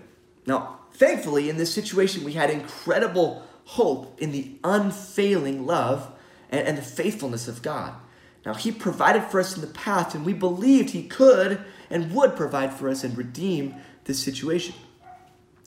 Now, 0.45 0.79
thankfully, 0.93 1.49
in 1.49 1.57
this 1.57 1.73
situation, 1.73 2.23
we 2.23 2.33
had 2.33 2.49
incredible 2.49 3.43
hope 3.65 4.21
in 4.21 4.31
the 4.31 4.51
unfailing 4.63 5.65
love 5.65 6.11
and, 6.49 6.67
and 6.67 6.77
the 6.77 6.83
faithfulness 6.83 7.47
of 7.47 7.61
God. 7.61 7.93
Now, 8.45 8.53
He 8.53 8.71
provided 8.71 9.23
for 9.23 9.39
us 9.39 9.55
in 9.55 9.61
the 9.61 9.67
past, 9.67 10.13
and 10.15 10.25
we 10.25 10.33
believed 10.33 10.91
He 10.91 11.03
could 11.03 11.63
and 11.89 12.13
would 12.13 12.35
provide 12.35 12.73
for 12.73 12.89
us 12.89 13.03
and 13.03 13.17
redeem 13.17 13.75
this 14.03 14.21
situation. 14.21 14.75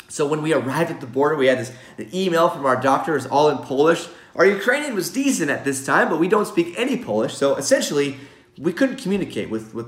So 0.08 0.26
when 0.26 0.42
we 0.42 0.54
arrived 0.54 0.90
at 0.90 1.00
the 1.00 1.06
border, 1.06 1.36
we 1.36 1.46
had 1.46 1.58
this 1.58 1.72
email 2.14 2.48
from 2.48 2.64
our 2.64 2.80
doctor, 2.80 3.14
it's 3.14 3.26
all 3.26 3.50
in 3.50 3.58
Polish. 3.58 4.08
Our 4.34 4.46
Ukrainian 4.46 4.94
was 4.94 5.10
decent 5.10 5.50
at 5.50 5.64
this 5.64 5.84
time, 5.84 6.08
but 6.08 6.18
we 6.18 6.28
don't 6.28 6.46
speak 6.46 6.74
any 6.78 6.96
Polish, 6.96 7.34
so 7.34 7.56
essentially 7.56 8.16
we 8.56 8.72
couldn't 8.72 8.96
communicate 8.96 9.50
with, 9.50 9.74
with 9.74 9.86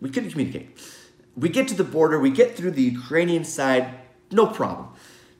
we 0.00 0.10
couldn't 0.10 0.30
communicate. 0.30 0.78
We 1.36 1.48
get 1.48 1.66
to 1.68 1.74
the 1.74 1.84
border, 1.84 2.20
we 2.20 2.30
get 2.30 2.56
through 2.56 2.72
the 2.72 2.82
Ukrainian 2.82 3.44
side, 3.44 3.94
no 4.30 4.46
problem. 4.46 4.88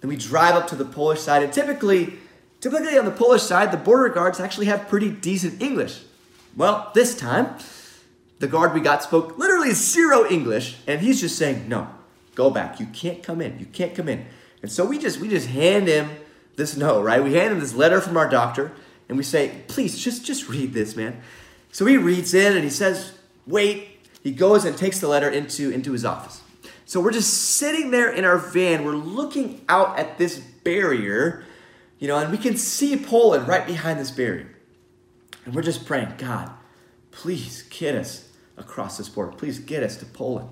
Then 0.00 0.08
we 0.08 0.16
drive 0.16 0.54
up 0.54 0.66
to 0.68 0.76
the 0.76 0.84
Polish 0.84 1.20
side, 1.20 1.42
and 1.42 1.52
typically, 1.52 2.14
typically 2.60 2.98
on 2.98 3.04
the 3.04 3.10
Polish 3.10 3.42
side, 3.42 3.72
the 3.72 3.76
border 3.76 4.08
guards 4.08 4.40
actually 4.40 4.66
have 4.66 4.88
pretty 4.88 5.10
decent 5.10 5.62
English. 5.62 6.02
Well, 6.56 6.90
this 6.94 7.14
time, 7.14 7.56
the 8.38 8.46
guard 8.46 8.74
we 8.74 8.80
got 8.80 9.02
spoke 9.02 9.38
literally 9.38 9.72
zero 9.72 10.28
English, 10.28 10.78
and 10.86 11.00
he's 11.00 11.20
just 11.20 11.36
saying, 11.36 11.68
no, 11.68 11.88
go 12.34 12.50
back. 12.50 12.80
You 12.80 12.86
can't 12.86 13.22
come 13.22 13.40
in. 13.40 13.58
You 13.58 13.66
can't 13.66 13.94
come 13.94 14.08
in. 14.08 14.26
And 14.62 14.70
so 14.70 14.84
we 14.84 14.98
just 14.98 15.20
we 15.20 15.28
just 15.28 15.48
hand 15.48 15.88
him 15.88 16.10
this 16.56 16.76
note, 16.76 17.02
right? 17.02 17.22
We 17.22 17.34
hand 17.34 17.52
him 17.52 17.60
this 17.60 17.74
letter 17.74 18.00
from 18.00 18.16
our 18.16 18.28
doctor, 18.28 18.72
and 19.08 19.18
we 19.18 19.24
say, 19.24 19.62
please 19.68 19.98
just 19.98 20.24
just 20.24 20.48
read 20.48 20.72
this, 20.72 20.96
man. 20.96 21.20
So 21.72 21.86
he 21.86 21.96
reads 21.96 22.34
in 22.34 22.54
and 22.54 22.62
he 22.64 22.70
says, 22.70 23.12
wait. 23.46 23.88
He 24.22 24.30
goes 24.30 24.64
and 24.64 24.74
takes 24.74 25.00
the 25.00 25.08
letter 25.08 25.28
into, 25.28 25.70
into 25.70 25.92
his 25.92 26.02
office. 26.02 26.40
So 26.86 26.98
we're 26.98 27.12
just 27.12 27.56
sitting 27.56 27.90
there 27.90 28.10
in 28.10 28.24
our 28.24 28.38
van. 28.38 28.82
We're 28.82 28.92
looking 28.92 29.62
out 29.68 29.98
at 29.98 30.16
this 30.16 30.38
barrier, 30.38 31.44
you 31.98 32.08
know, 32.08 32.16
and 32.16 32.32
we 32.32 32.38
can 32.38 32.56
see 32.56 32.96
Poland 32.96 33.46
right 33.46 33.66
behind 33.66 34.00
this 34.00 34.10
barrier. 34.10 34.48
And 35.44 35.54
we're 35.54 35.60
just 35.60 35.84
praying, 35.84 36.14
God, 36.16 36.50
please 37.10 37.64
get 37.64 37.94
us 37.94 38.30
across 38.56 38.96
this 38.96 39.10
border. 39.10 39.32
Please 39.32 39.58
get 39.58 39.82
us 39.82 39.98
to 39.98 40.06
Poland. 40.06 40.48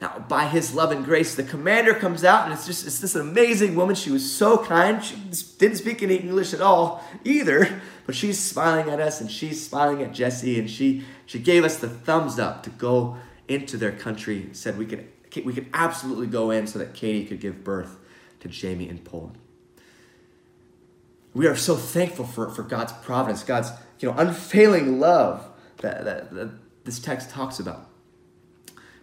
Now, 0.00 0.24
by 0.28 0.46
his 0.46 0.74
love 0.74 0.92
and 0.92 1.04
grace, 1.04 1.34
the 1.34 1.42
commander 1.42 1.92
comes 1.92 2.22
out, 2.22 2.44
and 2.44 2.52
it's 2.52 2.66
just 2.66 2.86
it's 2.86 3.00
this 3.00 3.16
amazing 3.16 3.74
woman. 3.74 3.96
She 3.96 4.10
was 4.10 4.30
so 4.30 4.64
kind. 4.64 5.02
She 5.02 5.16
didn't 5.58 5.78
speak 5.78 6.02
any 6.02 6.16
English 6.16 6.54
at 6.54 6.60
all 6.60 7.04
either, 7.24 7.80
but 8.06 8.14
she's 8.14 8.38
smiling 8.38 8.90
at 8.90 9.00
us, 9.00 9.20
and 9.20 9.28
she's 9.28 9.66
smiling 9.66 10.02
at 10.02 10.12
Jesse, 10.12 10.58
and 10.58 10.70
she 10.70 11.04
she 11.26 11.40
gave 11.40 11.64
us 11.64 11.78
the 11.78 11.88
thumbs 11.88 12.38
up 12.38 12.62
to 12.62 12.70
go 12.70 13.16
into 13.48 13.76
their 13.76 13.90
country. 13.90 14.48
Said 14.52 14.78
we 14.78 14.86
could 14.86 15.08
we 15.44 15.52
could 15.52 15.66
absolutely 15.74 16.28
go 16.28 16.52
in 16.52 16.68
so 16.68 16.78
that 16.78 16.94
Katie 16.94 17.24
could 17.24 17.40
give 17.40 17.64
birth 17.64 17.98
to 18.40 18.48
Jamie 18.48 18.88
in 18.88 18.98
Poland. 18.98 19.36
We 21.34 21.46
are 21.46 21.56
so 21.56 21.76
thankful 21.76 22.24
for, 22.24 22.50
for 22.50 22.62
God's 22.62 22.92
providence, 22.92 23.42
God's 23.42 23.70
you 23.98 24.08
know 24.08 24.16
unfailing 24.16 25.00
love 25.00 25.44
that, 25.78 26.04
that, 26.04 26.32
that 26.34 26.50
this 26.84 27.00
text 27.00 27.30
talks 27.30 27.58
about. 27.58 27.87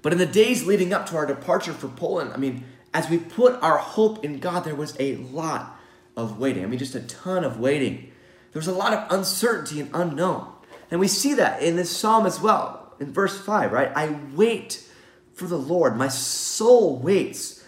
But 0.06 0.14
in 0.14 0.20
the 0.20 0.28
days 0.28 0.68
leading 0.68 0.94
up 0.94 1.08
to 1.08 1.16
our 1.16 1.26
departure 1.26 1.74
for 1.74 1.88
Poland, 1.88 2.32
I 2.32 2.38
mean, 2.38 2.64
as 2.94 3.10
we 3.10 3.18
put 3.18 3.60
our 3.64 3.80
hope 3.80 4.24
in 4.24 4.38
God, 4.38 4.64
there 4.64 4.76
was 4.76 4.96
a 5.00 5.16
lot 5.16 5.80
of 6.16 6.38
waiting. 6.38 6.64
I 6.64 6.68
mean, 6.68 6.78
just 6.78 6.94
a 6.94 7.00
ton 7.00 7.44
of 7.44 7.60
waiting. 7.60 8.12
There 8.52 8.60
was 8.60 8.68
a 8.68 8.72
lot 8.72 8.94
of 8.94 9.12
uncertainty 9.12 9.80
and 9.80 9.90
unknown. 9.96 10.48
And 10.92 11.00
we 11.00 11.08
see 11.08 11.34
that 11.34 11.64
in 11.64 11.76
this 11.76 11.90
psalm 11.90 12.28
as 12.28 12.40
well, 12.40 12.94
in 13.00 13.12
verse 13.12 13.36
5, 13.36 13.72
right? 13.72 13.92
I 13.96 14.20
wait 14.36 14.88
for 15.34 15.48
the 15.48 15.58
Lord. 15.58 15.98
My 15.98 16.10
soul 16.10 17.00
waits, 17.00 17.66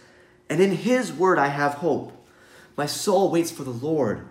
and 0.48 0.62
in 0.62 0.74
his 0.74 1.12
word 1.12 1.40
I 1.40 1.48
have 1.48 1.74
hope. 1.74 2.14
My 2.76 2.86
soul 2.86 3.32
waits 3.32 3.50
for 3.50 3.64
the 3.64 3.72
Lord 3.72 4.28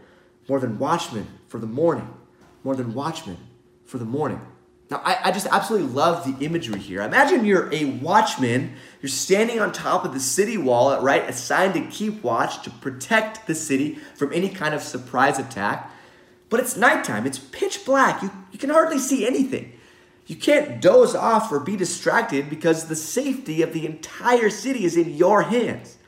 more 0.48 0.60
than 0.60 0.78
watchmen 0.78 1.26
for 1.48 1.58
the 1.58 1.66
morning, 1.66 2.14
more 2.62 2.76
than 2.76 2.94
watchmen 2.94 3.38
for 3.84 3.98
the 3.98 4.04
morning. 4.04 4.40
Now, 4.90 5.02
I, 5.04 5.18
I, 5.24 5.32
just 5.32 5.48
absolutely 5.48 5.88
love 5.88 6.24
the 6.24 6.44
imagery 6.44 6.78
here. 6.78 7.02
Imagine 7.02 7.44
you're 7.44 7.72
a 7.74 7.84
watchman, 7.86 8.76
you're 9.02 9.10
standing 9.10 9.58
on 9.58 9.72
top 9.72 10.04
of 10.04 10.14
the 10.14 10.20
city 10.20 10.56
wall, 10.56 11.00
right, 11.00 11.28
assigned 11.28 11.74
to 11.74 11.84
keep 11.86 12.22
watch 12.22 12.62
to 12.62 12.70
protect 12.70 13.48
the 13.48 13.54
city 13.54 13.96
from 14.14 14.32
any 14.32 14.48
kind 14.48 14.74
of 14.74 14.82
surprise 14.82 15.40
attack. 15.40 15.90
But 16.50 16.60
it's 16.60 16.76
nighttime, 16.76 17.26
it's 17.26 17.38
pitch 17.38 17.84
black, 17.84 18.22
you, 18.22 18.30
you 18.52 18.58
can 18.60 18.70
hardly 18.70 19.00
see 19.00 19.26
anything. 19.26 19.72
You 20.26 20.36
can't 20.36 20.80
doze 20.80 21.14
off 21.14 21.50
or 21.50 21.60
be 21.60 21.76
distracted 21.76 22.48
because 22.48 22.86
the 22.86 22.96
safety 22.96 23.62
of 23.62 23.72
the 23.72 23.86
entire 23.86 24.50
city 24.50 24.84
is 24.84 24.96
in 24.96 25.14
your 25.14 25.42
hands. 25.42 25.98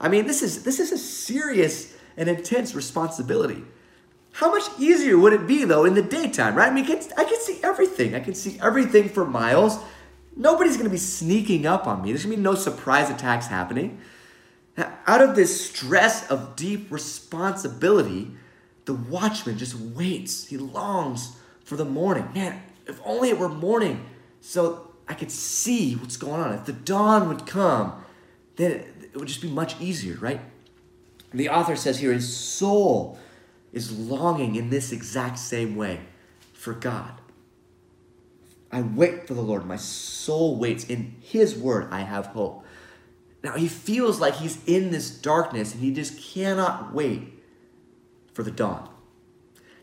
I 0.00 0.08
mean, 0.08 0.26
this 0.26 0.42
is, 0.42 0.62
this 0.62 0.80
is 0.80 0.92
a 0.92 0.98
serious 0.98 1.94
and 2.16 2.28
intense 2.28 2.74
responsibility. 2.74 3.62
How 4.36 4.50
much 4.50 4.64
easier 4.78 5.16
would 5.16 5.32
it 5.32 5.46
be 5.46 5.64
though 5.64 5.86
in 5.86 5.94
the 5.94 6.02
daytime, 6.02 6.56
right? 6.56 6.70
I 6.70 6.74
mean, 6.74 6.84
I 6.84 7.24
can, 7.24 7.40
see 7.40 7.58
everything. 7.62 8.14
I 8.14 8.20
can 8.20 8.34
see 8.34 8.58
everything 8.60 9.08
for 9.08 9.24
miles. 9.24 9.78
Nobody's 10.36 10.76
gonna 10.76 10.90
be 10.90 10.98
sneaking 10.98 11.64
up 11.64 11.86
on 11.86 12.02
me. 12.02 12.10
There's 12.10 12.24
gonna 12.24 12.36
be 12.36 12.42
no 12.42 12.54
surprise 12.54 13.08
attacks 13.08 13.46
happening. 13.46 13.98
Now, 14.76 14.92
out 15.06 15.22
of 15.22 15.36
this 15.36 15.70
stress 15.70 16.30
of 16.30 16.54
deep 16.54 16.92
responsibility, 16.92 18.30
the 18.84 18.92
watchman 18.92 19.56
just 19.56 19.74
waits. 19.74 20.48
He 20.48 20.58
longs 20.58 21.38
for 21.64 21.76
the 21.76 21.86
morning. 21.86 22.28
Man, 22.34 22.60
if 22.86 23.00
only 23.06 23.30
it 23.30 23.38
were 23.38 23.48
morning 23.48 24.04
so 24.42 24.90
I 25.08 25.14
could 25.14 25.30
see 25.30 25.94
what's 25.94 26.18
going 26.18 26.42
on. 26.42 26.52
If 26.52 26.66
the 26.66 26.74
dawn 26.74 27.28
would 27.28 27.46
come, 27.46 28.04
then 28.56 28.72
it, 28.72 29.16
would 29.16 29.28
just 29.28 29.40
be 29.40 29.48
much 29.48 29.80
easier, 29.80 30.16
right? 30.16 30.42
The 31.32 31.48
author 31.48 31.74
says 31.74 32.00
here 32.00 32.12
his 32.12 32.36
soul 32.36 33.18
is 33.76 33.92
longing 33.92 34.54
in 34.54 34.70
this 34.70 34.90
exact 34.90 35.38
same 35.38 35.76
way 35.76 36.00
for 36.54 36.72
God. 36.72 37.12
I 38.72 38.80
wait 38.80 39.28
for 39.28 39.34
the 39.34 39.42
Lord. 39.42 39.66
My 39.66 39.76
soul 39.76 40.56
waits. 40.56 40.84
In 40.84 41.14
His 41.20 41.54
word, 41.54 41.88
I 41.90 42.00
have 42.00 42.26
hope. 42.26 42.64
Now, 43.44 43.52
he 43.52 43.68
feels 43.68 44.18
like 44.18 44.36
he's 44.36 44.58
in 44.66 44.90
this 44.90 45.10
darkness 45.10 45.74
and 45.74 45.82
he 45.82 45.92
just 45.92 46.20
cannot 46.20 46.94
wait 46.94 47.20
for 48.32 48.42
the 48.42 48.50
dawn. 48.50 48.88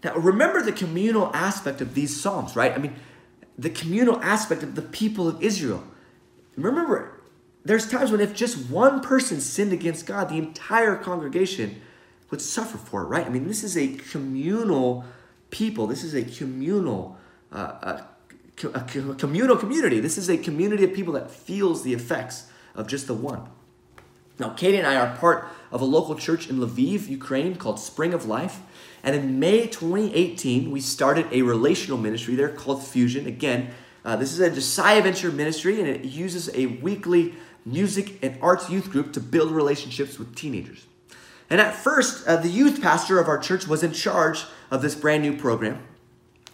Now, 0.03 0.15
remember 0.15 0.62
the 0.62 0.73
communal 0.73 1.31
aspect 1.33 1.79
of 1.79 1.93
these 1.93 2.19
Psalms, 2.19 2.55
right? 2.55 2.73
I 2.73 2.79
mean, 2.79 2.95
the 3.57 3.69
communal 3.69 4.19
aspect 4.21 4.63
of 4.63 4.75
the 4.75 4.81
people 4.81 5.29
of 5.29 5.41
Israel. 5.41 5.83
Remember, 6.57 7.21
there's 7.63 7.88
times 7.88 8.12
when 8.12 8.19
if 8.19 8.33
just 8.33 8.69
one 8.69 9.01
person 9.01 9.39
sinned 9.39 9.71
against 9.71 10.07
God, 10.07 10.29
the 10.29 10.38
entire 10.38 10.97
congregation 10.97 11.79
would 12.33 12.41
suffer 12.41 12.79
for 12.79 13.03
it, 13.03 13.05
right? 13.05 13.27
I 13.27 13.29
mean, 13.29 13.47
this 13.47 13.63
is 13.63 13.77
a 13.77 13.89
communal 13.89 15.05
people. 15.51 15.85
This 15.85 16.03
is 16.03 16.15
a 16.15 16.23
communal, 16.23 17.15
uh, 17.51 18.01
a, 18.63 18.67
a 18.73 18.81
communal 19.19 19.55
community. 19.55 19.99
This 19.99 20.17
is 20.17 20.31
a 20.31 20.37
community 20.37 20.83
of 20.83 20.95
people 20.95 21.13
that 21.13 21.29
feels 21.29 21.83
the 21.83 21.93
effects 21.93 22.47
of 22.73 22.87
just 22.87 23.05
the 23.05 23.13
one. 23.13 23.47
Now, 24.39 24.49
Katie 24.49 24.77
and 24.77 24.87
I 24.87 24.95
are 24.95 25.15
part 25.15 25.47
of 25.71 25.79
a 25.81 25.85
local 25.85 26.15
church 26.15 26.49
in 26.49 26.57
Lviv, 26.57 27.07
Ukraine, 27.07 27.55
called 27.55 27.79
Spring 27.79 28.15
of 28.15 28.25
Life. 28.25 28.61
And 29.03 29.15
in 29.15 29.37
May 29.39 29.67
2018, 29.67 30.71
we 30.71 30.81
started 30.81 31.27
a 31.31 31.43
relational 31.43 31.99
ministry 31.99 32.33
there 32.33 32.49
called 32.49 32.83
Fusion. 32.83 33.27
Again, 33.27 33.69
uh, 34.03 34.15
this 34.15 34.33
is 34.33 34.39
a 34.39 34.49
Josiah 34.49 35.03
Venture 35.03 35.31
ministry, 35.31 35.79
and 35.79 35.87
it 35.87 36.03
uses 36.03 36.49
a 36.55 36.65
weekly 36.65 37.35
music 37.63 38.17
and 38.23 38.39
arts 38.41 38.71
youth 38.71 38.89
group 38.89 39.13
to 39.13 39.19
build 39.19 39.51
relationships 39.51 40.17
with 40.17 40.35
teenagers. 40.35 40.87
And 41.53 41.62
at 41.62 41.75
first, 41.75 42.25
uh, 42.25 42.38
the 42.38 42.50
youth 42.50 42.81
pastor 42.81 43.19
of 43.19 43.27
our 43.27 43.38
church 43.38 43.67
was 43.67 43.83
in 43.83 43.93
charge 43.93 44.45
of 44.72 44.81
this 44.81 44.95
brand 44.95 45.22
new 45.22 45.38
program. 45.38 45.83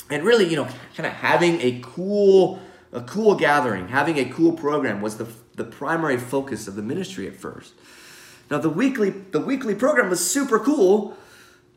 And 0.09 0.25
really, 0.25 0.49
you 0.49 0.57
know, 0.57 0.67
kind 0.93 1.07
of 1.07 1.13
having 1.13 1.61
a 1.61 1.79
cool, 1.81 2.59
a 2.91 2.99
cool 2.99 3.35
gathering, 3.35 3.87
having 3.87 4.17
a 4.19 4.25
cool 4.25 4.51
program 4.51 4.99
was 4.99 5.15
the, 5.15 5.25
the 5.55 5.63
primary 5.63 6.17
focus 6.17 6.67
of 6.67 6.75
the 6.75 6.81
ministry 6.81 7.27
at 7.27 7.37
first. 7.37 7.75
Now 8.51 8.57
the 8.57 8.67
weekly, 8.67 9.11
the 9.11 9.39
weekly 9.39 9.73
program 9.73 10.09
was 10.09 10.29
super 10.29 10.59
cool, 10.59 11.15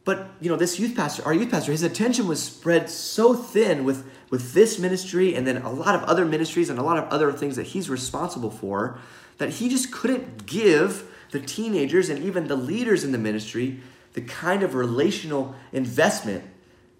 but 0.05 0.31
you 0.41 0.51
know, 0.51 0.57
this 0.57 0.81
youth 0.81 0.97
pastor, 0.97 1.25
our 1.25 1.33
youth 1.33 1.53
pastor, 1.53 1.71
his 1.71 1.85
attention 1.85 2.27
was 2.27 2.43
spread 2.43 2.91
so 2.91 3.35
thin 3.35 3.85
with, 3.85 4.05
with 4.31 4.53
this 4.53 4.81
ministry 4.81 5.37
and 5.37 5.47
then 5.47 5.59
a 5.59 5.71
lot 5.71 5.95
of 5.95 6.03
other 6.09 6.25
ministries 6.25 6.69
and 6.69 6.77
a 6.77 6.83
lot 6.83 6.99
of 6.99 7.05
other 7.05 7.31
things 7.31 7.55
that 7.55 7.67
he's 7.67 7.89
responsible 7.89 8.51
for 8.51 8.99
that 9.39 9.51
he 9.51 9.69
just 9.69 9.93
couldn't 9.93 10.45
give 10.45 11.09
the 11.33 11.41
teenagers 11.41 12.09
and 12.09 12.23
even 12.25 12.47
the 12.47 12.57
leaders 12.57 13.05
in 13.05 13.13
the 13.13 13.19
ministry 13.19 13.81
the 14.13 14.21
kind 14.21 14.63
of 14.63 14.75
relational 14.75 15.55
investment 15.73 16.45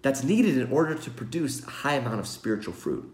that's 0.01 0.23
needed 0.23 0.57
in 0.57 0.71
order 0.71 0.95
to 0.95 1.09
produce 1.09 1.65
a 1.65 1.69
high 1.69 1.93
amount 1.93 2.19
of 2.19 2.27
spiritual 2.27 2.73
fruit. 2.73 3.09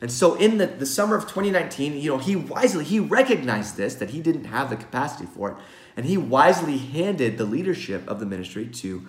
And 0.00 0.12
so 0.12 0.34
in 0.34 0.58
the, 0.58 0.66
the 0.66 0.84
summer 0.84 1.16
of 1.16 1.22
2019, 1.22 1.94
you 1.94 2.10
know, 2.10 2.18
he 2.18 2.36
wisely, 2.36 2.84
he 2.84 3.00
recognized 3.00 3.76
this, 3.76 3.94
that 3.94 4.10
he 4.10 4.20
didn't 4.20 4.44
have 4.44 4.68
the 4.68 4.76
capacity 4.76 5.26
for 5.26 5.52
it, 5.52 5.56
and 5.96 6.04
he 6.04 6.18
wisely 6.18 6.76
handed 6.76 7.38
the 7.38 7.46
leadership 7.46 8.06
of 8.06 8.20
the 8.20 8.26
ministry 8.26 8.66
to 8.66 9.06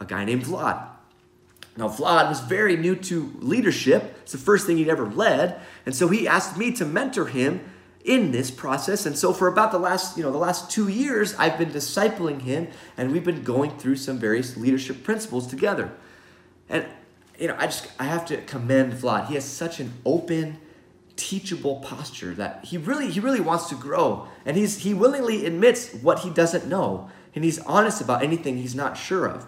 a 0.00 0.06
guy 0.06 0.24
named 0.24 0.44
Vlad. 0.44 0.88
Now, 1.76 1.88
Vlad 1.88 2.28
was 2.30 2.40
very 2.40 2.76
new 2.76 2.96
to 2.96 3.32
leadership. 3.38 4.16
It's 4.22 4.32
the 4.32 4.38
first 4.38 4.66
thing 4.66 4.78
he'd 4.78 4.88
ever 4.88 5.06
led. 5.06 5.60
And 5.84 5.94
so 5.94 6.08
he 6.08 6.26
asked 6.26 6.56
me 6.56 6.72
to 6.72 6.84
mentor 6.84 7.26
him 7.26 7.60
in 8.04 8.32
this 8.32 8.50
process. 8.50 9.06
And 9.06 9.16
so 9.16 9.32
for 9.32 9.46
about 9.46 9.72
the 9.72 9.78
last, 9.78 10.16
you 10.16 10.22
know, 10.22 10.32
the 10.32 10.38
last 10.38 10.70
two 10.70 10.88
years, 10.88 11.34
I've 11.34 11.58
been 11.58 11.70
discipling 11.70 12.42
him 12.42 12.68
and 12.96 13.12
we've 13.12 13.24
been 13.24 13.42
going 13.42 13.76
through 13.78 13.96
some 13.96 14.18
various 14.18 14.56
leadership 14.56 15.04
principles 15.04 15.46
together. 15.46 15.92
And 16.68 16.86
you 17.38 17.48
know, 17.48 17.56
I 17.58 17.66
just 17.66 17.88
I 17.98 18.04
have 18.04 18.26
to 18.26 18.38
commend 18.42 18.92
Vlad. 18.92 19.28
He 19.28 19.34
has 19.34 19.44
such 19.44 19.80
an 19.80 19.92
open, 20.04 20.58
teachable 21.16 21.76
posture 21.76 22.34
that 22.34 22.66
he 22.66 22.78
really 22.78 23.10
he 23.10 23.20
really 23.20 23.40
wants 23.40 23.68
to 23.70 23.74
grow. 23.74 24.28
And 24.44 24.56
he's 24.56 24.78
he 24.78 24.94
willingly 24.94 25.46
admits 25.46 25.92
what 25.94 26.20
he 26.20 26.30
doesn't 26.30 26.66
know. 26.66 27.10
And 27.34 27.44
he's 27.44 27.58
honest 27.60 28.00
about 28.00 28.22
anything 28.22 28.56
he's 28.58 28.74
not 28.74 28.96
sure 28.96 29.26
of. 29.26 29.46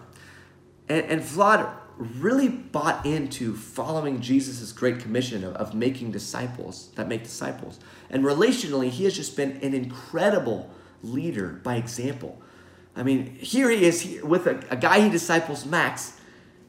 And, 0.89 1.05
and 1.05 1.21
Vlad 1.21 1.69
really 2.03 2.47
bought 2.49 3.05
into 3.05 3.55
following 3.55 4.21
Jesus' 4.21 4.71
great 4.71 4.99
commission 4.99 5.43
of, 5.43 5.55
of 5.55 5.73
making 5.73 6.11
disciples 6.11 6.89
that 6.95 7.07
make 7.07 7.23
disciples. 7.23 7.79
And 8.09 8.23
relationally, 8.23 8.89
he 8.89 9.03
has 9.05 9.15
just 9.15 9.35
been 9.35 9.51
an 9.61 9.73
incredible 9.73 10.69
leader 11.01 11.59
by 11.63 11.75
example. 11.75 12.41
I 12.95 13.03
mean, 13.03 13.35
here 13.35 13.69
he 13.69 13.85
is 13.85 14.21
with 14.23 14.47
a, 14.47 14.63
a 14.69 14.75
guy 14.75 15.01
he 15.01 15.09
disciples, 15.09 15.65
Max, 15.65 16.19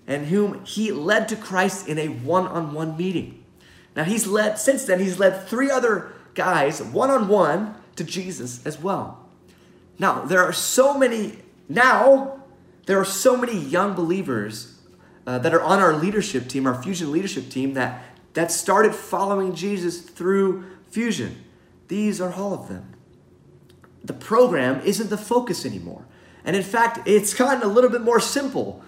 and 0.06 0.26
whom 0.26 0.64
he 0.64 0.92
led 0.92 1.28
to 1.28 1.36
Christ 1.36 1.88
in 1.88 1.98
a 1.98 2.08
one 2.08 2.46
on 2.46 2.72
one 2.74 2.96
meeting. 2.96 3.44
Now, 3.96 4.04
he's 4.04 4.26
led, 4.26 4.58
since 4.58 4.84
then, 4.84 4.98
he's 4.98 5.18
led 5.18 5.46
three 5.46 5.70
other 5.70 6.12
guys 6.34 6.82
one 6.82 7.10
on 7.10 7.28
one 7.28 7.74
to 7.96 8.04
Jesus 8.04 8.64
as 8.66 8.80
well. 8.80 9.28
Now, 9.98 10.24
there 10.24 10.42
are 10.42 10.52
so 10.52 10.98
many, 10.98 11.38
now, 11.68 12.42
there 12.86 12.98
are 12.98 13.04
so 13.04 13.36
many 13.36 13.56
young 13.56 13.94
believers 13.94 14.73
uh, 15.26 15.38
that 15.38 15.54
are 15.54 15.62
on 15.62 15.80
our 15.80 15.94
leadership 15.94 16.48
team, 16.48 16.66
our 16.66 16.80
Fusion 16.82 17.10
leadership 17.12 17.48
team, 17.48 17.74
that, 17.74 18.04
that 18.34 18.50
started 18.50 18.94
following 18.94 19.54
Jesus 19.54 20.00
through 20.00 20.64
Fusion. 20.90 21.44
These 21.88 22.20
are 22.20 22.32
all 22.32 22.52
of 22.52 22.68
them. 22.68 22.94
The 24.02 24.12
program 24.12 24.80
isn't 24.84 25.10
the 25.10 25.16
focus 25.16 25.64
anymore. 25.64 26.04
And 26.44 26.54
in 26.54 26.62
fact, 26.62 27.06
it's 27.06 27.32
gotten 27.32 27.62
a 27.62 27.72
little 27.72 27.90
bit 27.90 28.02
more 28.02 28.20
simple. 28.20 28.82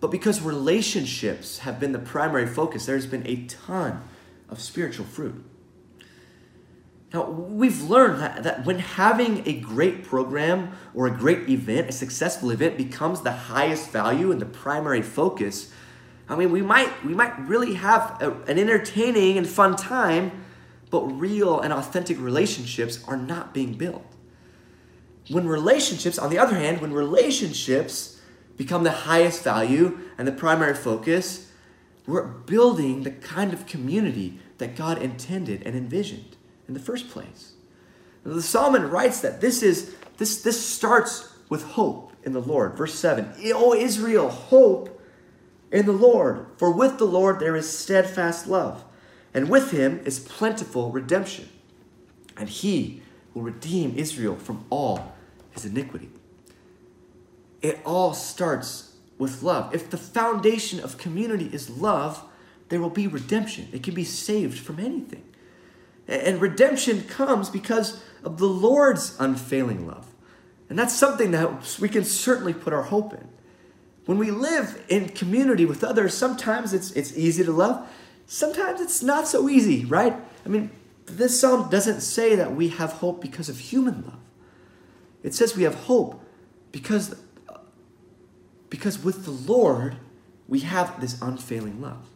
But 0.00 0.10
because 0.10 0.40
relationships 0.40 1.58
have 1.58 1.78
been 1.78 1.92
the 1.92 1.98
primary 1.98 2.46
focus, 2.46 2.86
there's 2.86 3.06
been 3.06 3.26
a 3.26 3.44
ton 3.46 4.02
of 4.48 4.60
spiritual 4.60 5.04
fruit. 5.04 5.44
Now, 7.12 7.30
we've 7.30 7.82
learned 7.82 8.20
that, 8.20 8.42
that 8.42 8.66
when 8.66 8.80
having 8.80 9.48
a 9.48 9.54
great 9.54 10.04
program 10.04 10.76
or 10.92 11.06
a 11.06 11.10
great 11.10 11.48
event, 11.48 11.88
a 11.88 11.92
successful 11.92 12.50
event, 12.50 12.76
becomes 12.76 13.22
the 13.22 13.32
highest 13.32 13.90
value 13.90 14.30
and 14.30 14.40
the 14.40 14.46
primary 14.46 15.00
focus, 15.00 15.72
I 16.28 16.36
mean, 16.36 16.52
we 16.52 16.60
might, 16.60 17.04
we 17.06 17.14
might 17.14 17.38
really 17.38 17.74
have 17.74 18.20
a, 18.20 18.32
an 18.42 18.58
entertaining 18.58 19.38
and 19.38 19.46
fun 19.46 19.74
time, 19.74 20.44
but 20.90 21.00
real 21.06 21.60
and 21.60 21.72
authentic 21.72 22.20
relationships 22.20 23.02
are 23.08 23.16
not 23.16 23.54
being 23.54 23.72
built. 23.72 24.04
When 25.30 25.48
relationships, 25.48 26.18
on 26.18 26.28
the 26.28 26.38
other 26.38 26.56
hand, 26.56 26.82
when 26.82 26.92
relationships 26.92 28.20
become 28.58 28.84
the 28.84 28.90
highest 28.90 29.42
value 29.42 29.98
and 30.18 30.28
the 30.28 30.32
primary 30.32 30.74
focus, 30.74 31.50
we're 32.06 32.26
building 32.26 33.04
the 33.04 33.10
kind 33.10 33.54
of 33.54 33.66
community 33.66 34.40
that 34.58 34.76
God 34.76 35.00
intended 35.00 35.62
and 35.64 35.74
envisioned 35.74 36.37
in 36.68 36.74
the 36.74 36.80
first 36.80 37.08
place. 37.08 37.52
the 38.22 38.42
Solomon 38.42 38.90
writes 38.90 39.20
that 39.22 39.40
this 39.40 39.62
is 39.62 39.96
this 40.18 40.42
this 40.42 40.64
starts 40.64 41.34
with 41.48 41.62
hope 41.62 42.12
in 42.22 42.32
the 42.32 42.42
Lord. 42.42 42.76
Verse 42.76 42.94
7. 42.94 43.32
O 43.54 43.74
Israel, 43.74 44.28
hope 44.28 45.00
in 45.72 45.86
the 45.86 45.92
Lord, 45.92 46.46
for 46.56 46.70
with 46.70 46.98
the 46.98 47.06
Lord 47.06 47.40
there 47.40 47.56
is 47.56 47.68
steadfast 47.68 48.46
love, 48.46 48.84
and 49.32 49.48
with 49.48 49.70
him 49.70 50.00
is 50.04 50.20
plentiful 50.20 50.90
redemption. 50.90 51.48
And 52.36 52.48
he 52.48 53.02
will 53.34 53.42
redeem 53.42 53.94
Israel 53.96 54.36
from 54.36 54.64
all 54.70 55.14
his 55.50 55.64
iniquity. 55.64 56.10
It 57.60 57.80
all 57.84 58.14
starts 58.14 58.94
with 59.18 59.42
love. 59.42 59.74
If 59.74 59.90
the 59.90 59.96
foundation 59.96 60.78
of 60.80 60.96
community 60.96 61.50
is 61.52 61.68
love, 61.68 62.22
there 62.68 62.80
will 62.80 62.90
be 62.90 63.06
redemption. 63.06 63.68
It 63.72 63.82
can 63.82 63.94
be 63.94 64.04
saved 64.04 64.58
from 64.58 64.78
anything. 64.78 65.24
And 66.08 66.40
redemption 66.40 67.02
comes 67.02 67.50
because 67.50 68.00
of 68.24 68.38
the 68.38 68.46
Lord's 68.46 69.14
unfailing 69.20 69.86
love. 69.86 70.06
And 70.70 70.78
that's 70.78 70.94
something 70.96 71.30
that 71.32 71.78
we 71.78 71.88
can 71.88 72.04
certainly 72.04 72.54
put 72.54 72.72
our 72.72 72.82
hope 72.82 73.12
in. 73.12 73.28
When 74.06 74.16
we 74.16 74.30
live 74.30 74.82
in 74.88 75.10
community 75.10 75.66
with 75.66 75.84
others, 75.84 76.14
sometimes 76.14 76.72
it's, 76.72 76.90
it's 76.92 77.16
easy 77.16 77.44
to 77.44 77.52
love, 77.52 77.86
sometimes 78.26 78.80
it's 78.80 79.02
not 79.02 79.28
so 79.28 79.50
easy, 79.50 79.84
right? 79.84 80.16
I 80.46 80.48
mean, 80.48 80.70
this 81.04 81.38
psalm 81.38 81.68
doesn't 81.68 82.00
say 82.00 82.34
that 82.36 82.54
we 82.54 82.68
have 82.68 82.92
hope 82.92 83.20
because 83.20 83.50
of 83.50 83.58
human 83.58 84.02
love. 84.06 84.20
It 85.22 85.34
says 85.34 85.56
we 85.56 85.64
have 85.64 85.74
hope 85.74 86.22
because, 86.72 87.16
because 88.70 89.02
with 89.02 89.24
the 89.26 89.30
Lord, 89.30 89.96
we 90.46 90.60
have 90.60 91.00
this 91.00 91.20
unfailing 91.20 91.82
love. 91.82 92.08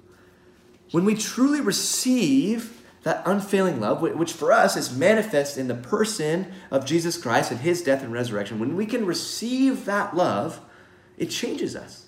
When 0.93 1.05
we 1.05 1.15
truly 1.15 1.61
receive 1.61 2.82
that 3.03 3.23
unfailing 3.27 3.81
love, 3.81 4.01
which 4.01 4.33
for 4.33 4.53
us 4.53 4.77
is 4.77 4.97
manifest 4.97 5.59
in 5.59 5.67
the 5.69 5.75
person 5.75 6.53
of 6.71 6.85
Jesus 6.85 7.19
Christ 7.19 7.51
and 7.51 7.61
his 7.61 7.83
death 7.83 8.03
and 8.03 8.13
resurrection, 8.13 8.59
when 8.59 8.77
we 8.77 8.87
can 8.87 9.05
receive 9.05 9.87
that 9.87 10.15
love, 10.17 10.61
it 11.19 11.27
changes 11.27 11.75
us. 11.75 12.07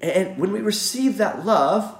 And 0.00 0.38
when 0.38 0.52
we 0.52 0.60
receive 0.60 1.18
that 1.18 1.44
love, 1.44 1.98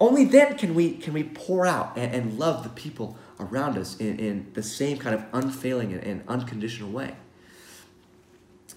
only 0.00 0.24
then 0.24 0.56
can 0.56 0.74
we, 0.74 0.92
can 0.92 1.12
we 1.12 1.24
pour 1.24 1.66
out 1.66 1.96
and, 1.96 2.14
and 2.14 2.38
love 2.38 2.62
the 2.62 2.70
people 2.70 3.18
around 3.38 3.76
us 3.76 3.96
in, 3.98 4.18
in 4.18 4.50
the 4.54 4.62
same 4.62 4.96
kind 4.98 5.14
of 5.14 5.24
unfailing 5.32 5.92
and, 5.92 6.02
and 6.02 6.22
unconditional 6.28 6.90
way. 6.90 7.14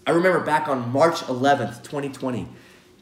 I 0.06 0.12
remember 0.12 0.40
back 0.40 0.68
on 0.68 0.90
March 0.92 1.16
11th, 1.22 1.84
2020, 1.84 2.48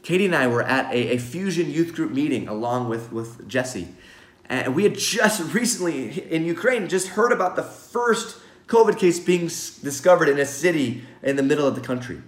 Katie 0.02 0.26
and 0.26 0.36
I 0.36 0.48
were 0.48 0.62
at 0.62 0.92
a, 0.94 1.16
a 1.16 1.18
Fusion 1.18 1.70
youth 1.70 1.94
group 1.94 2.12
meeting 2.12 2.48
along 2.48 2.90
with, 2.90 3.12
with 3.12 3.48
Jesse. 3.48 3.88
And 4.48 4.76
we 4.76 4.84
had 4.84 4.96
just 4.96 5.54
recently 5.54 6.22
in 6.32 6.46
Ukraine 6.46 6.88
just 6.88 7.10
heard 7.10 7.32
about 7.32 7.56
the 7.56 7.64
first 7.64 8.38
COVID 8.68 8.98
case 8.98 9.20
being 9.20 9.48
discovered 9.48 10.30
in 10.30 10.40
a 10.40 10.46
city 10.46 11.04
in 11.24 11.36
the 11.36 11.44
middle 11.44 11.68
of 11.68 11.76
the 11.76 11.82
country. 11.82 12.22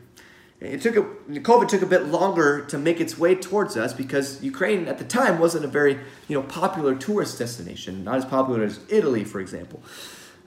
It 0.59 0.81
took 0.81 0.95
a, 0.95 1.01
COVID 1.01 1.67
took 1.67 1.83
a 1.83 1.87
bit 1.87 2.05
longer 2.05 2.65
to 2.65 2.79
make 2.79 2.99
its 2.99 3.15
way 3.17 3.35
towards 3.35 3.77
us 3.77 3.93
because 3.93 4.43
Ukraine 4.43 4.87
at 4.87 4.97
the 4.97 5.03
time 5.05 5.37
wasn't 5.37 5.65
a 5.65 5.67
very 5.67 5.99
you 6.27 6.35
know 6.35 6.41
popular 6.41 6.95
tourist 6.95 7.37
destination, 7.37 8.03
not 8.03 8.15
as 8.15 8.25
popular 8.25 8.63
as 8.63 8.79
Italy, 8.89 9.23
for 9.23 9.39
example. 9.39 9.83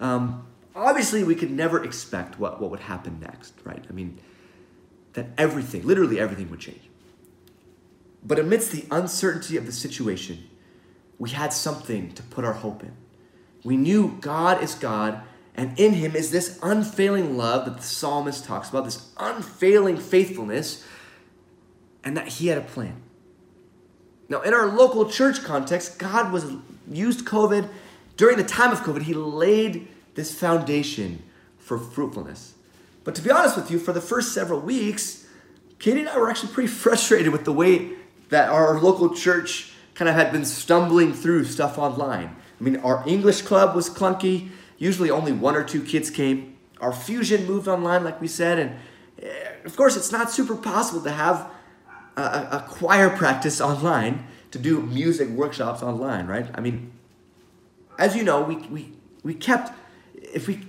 Um, 0.01 0.47
obviously, 0.75 1.23
we 1.23 1.37
could 1.37 1.53
never 1.53 1.85
expect 1.85 2.41
what, 2.41 2.61
what 2.61 2.71
would 2.73 2.81
happen 2.81 3.21
next, 3.21 3.55
right? 3.63 3.85
I 3.89 3.93
mean, 3.93 4.19
that 5.13 5.29
everything, 5.39 5.87
literally 5.87 6.19
everything, 6.19 6.51
would 6.51 6.61
change. 6.61 6.83
But 8.25 8.41
amidst 8.41 8.73
the 8.73 8.87
uncertainty 8.91 9.57
of 9.57 9.67
the 9.67 9.73
situation, 9.73 10.50
we 11.21 11.31
had 11.31 11.53
something 11.53 12.13
to 12.15 12.23
put 12.25 12.45
our 12.45 12.55
hope 12.55 12.83
in. 12.83 12.93
We 13.63 13.77
knew 13.77 14.17
God 14.23 14.63
is 14.63 14.75
God, 14.75 15.21
and 15.55 15.79
in 15.79 15.93
Him 15.93 16.17
is 16.17 16.33
this 16.33 16.59
unfailing 16.63 17.37
love 17.37 17.67
that 17.67 17.77
the 17.77 17.83
psalmist 17.83 18.47
talks 18.47 18.71
about, 18.71 18.87
this 18.87 19.13
unfailing 19.19 19.99
faithfulness, 19.99 20.85
and 22.03 22.17
that 22.17 22.27
He 22.27 22.47
had 22.47 22.57
a 22.57 22.63
plan. 22.63 23.03
Now, 24.31 24.41
in 24.41 24.55
our 24.55 24.67
local 24.69 25.11
church 25.11 25.45
context, 25.45 25.99
God 25.99 26.33
was 26.33 26.47
used 26.91 27.27
COVID 27.27 27.69
during 28.17 28.39
the 28.39 28.45
time 28.45 28.73
of 28.73 28.81
COVID. 28.81 29.03
He 29.03 29.13
laid 29.13 29.89
this 30.15 30.35
foundation 30.35 31.23
for 31.59 31.79
fruitfulness. 31.79 32.55
But 33.05 33.15
to 33.17 33.23
be 33.23 33.31
honest 33.31 33.57
with 33.57 33.71
you, 33.71 33.79
for 33.79 33.93
the 33.93 34.01
first 34.01 34.33
several 34.33 34.61
weeks, 34.61 35.27
Katie 35.79 36.01
and 36.01 36.09
I 36.09 36.17
were 36.17 36.31
actually 36.31 36.53
pretty 36.55 36.69
frustrated 36.73 37.31
with 37.31 37.45
the 37.45 37.53
way 37.53 37.91
that 38.31 38.49
our 38.49 38.81
local 38.81 39.15
church 39.15 39.70
kind 40.01 40.09
of 40.09 40.15
had 40.15 40.33
been 40.33 40.47
stumbling 40.47 41.13
through 41.13 41.45
stuff 41.45 41.77
online. 41.77 42.35
I 42.59 42.65
mean, 42.65 42.77
our 42.79 43.05
English 43.07 43.43
club 43.43 43.77
was 43.77 43.91
clunky. 43.91 44.49
Usually 44.79 45.11
only 45.11 45.31
one 45.31 45.55
or 45.55 45.63
two 45.63 45.83
kids 45.85 46.09
came. 46.09 46.57
Our 46.81 46.91
fusion 46.91 47.45
moved 47.45 47.69
online, 47.69 48.03
like 48.03 48.19
we 48.19 48.27
said. 48.27 48.59
And 48.59 48.77
eh, 49.23 49.29
of 49.63 49.77
course, 49.77 49.99
it's 49.99 50.11
not 50.11 50.31
super 50.31 50.57
possible 50.57 51.03
to 51.03 51.11
have 51.11 51.51
a, 52.17 52.23
a 52.23 52.67
choir 52.67 53.11
practice 53.11 53.61
online, 53.71 54.27
to 54.53 54.59
do 54.59 54.81
music 54.81 55.29
workshops 55.29 55.83
online, 55.83 56.27
right? 56.27 56.47
I 56.55 56.63
mean, 56.63 56.93
as 57.99 58.17
you 58.17 58.25
know, 58.25 58.41
we, 58.41 58.57
we, 58.57 58.93
we 59.23 59.35
kept, 59.35 59.71
if 60.15 60.49
we, 60.49 60.67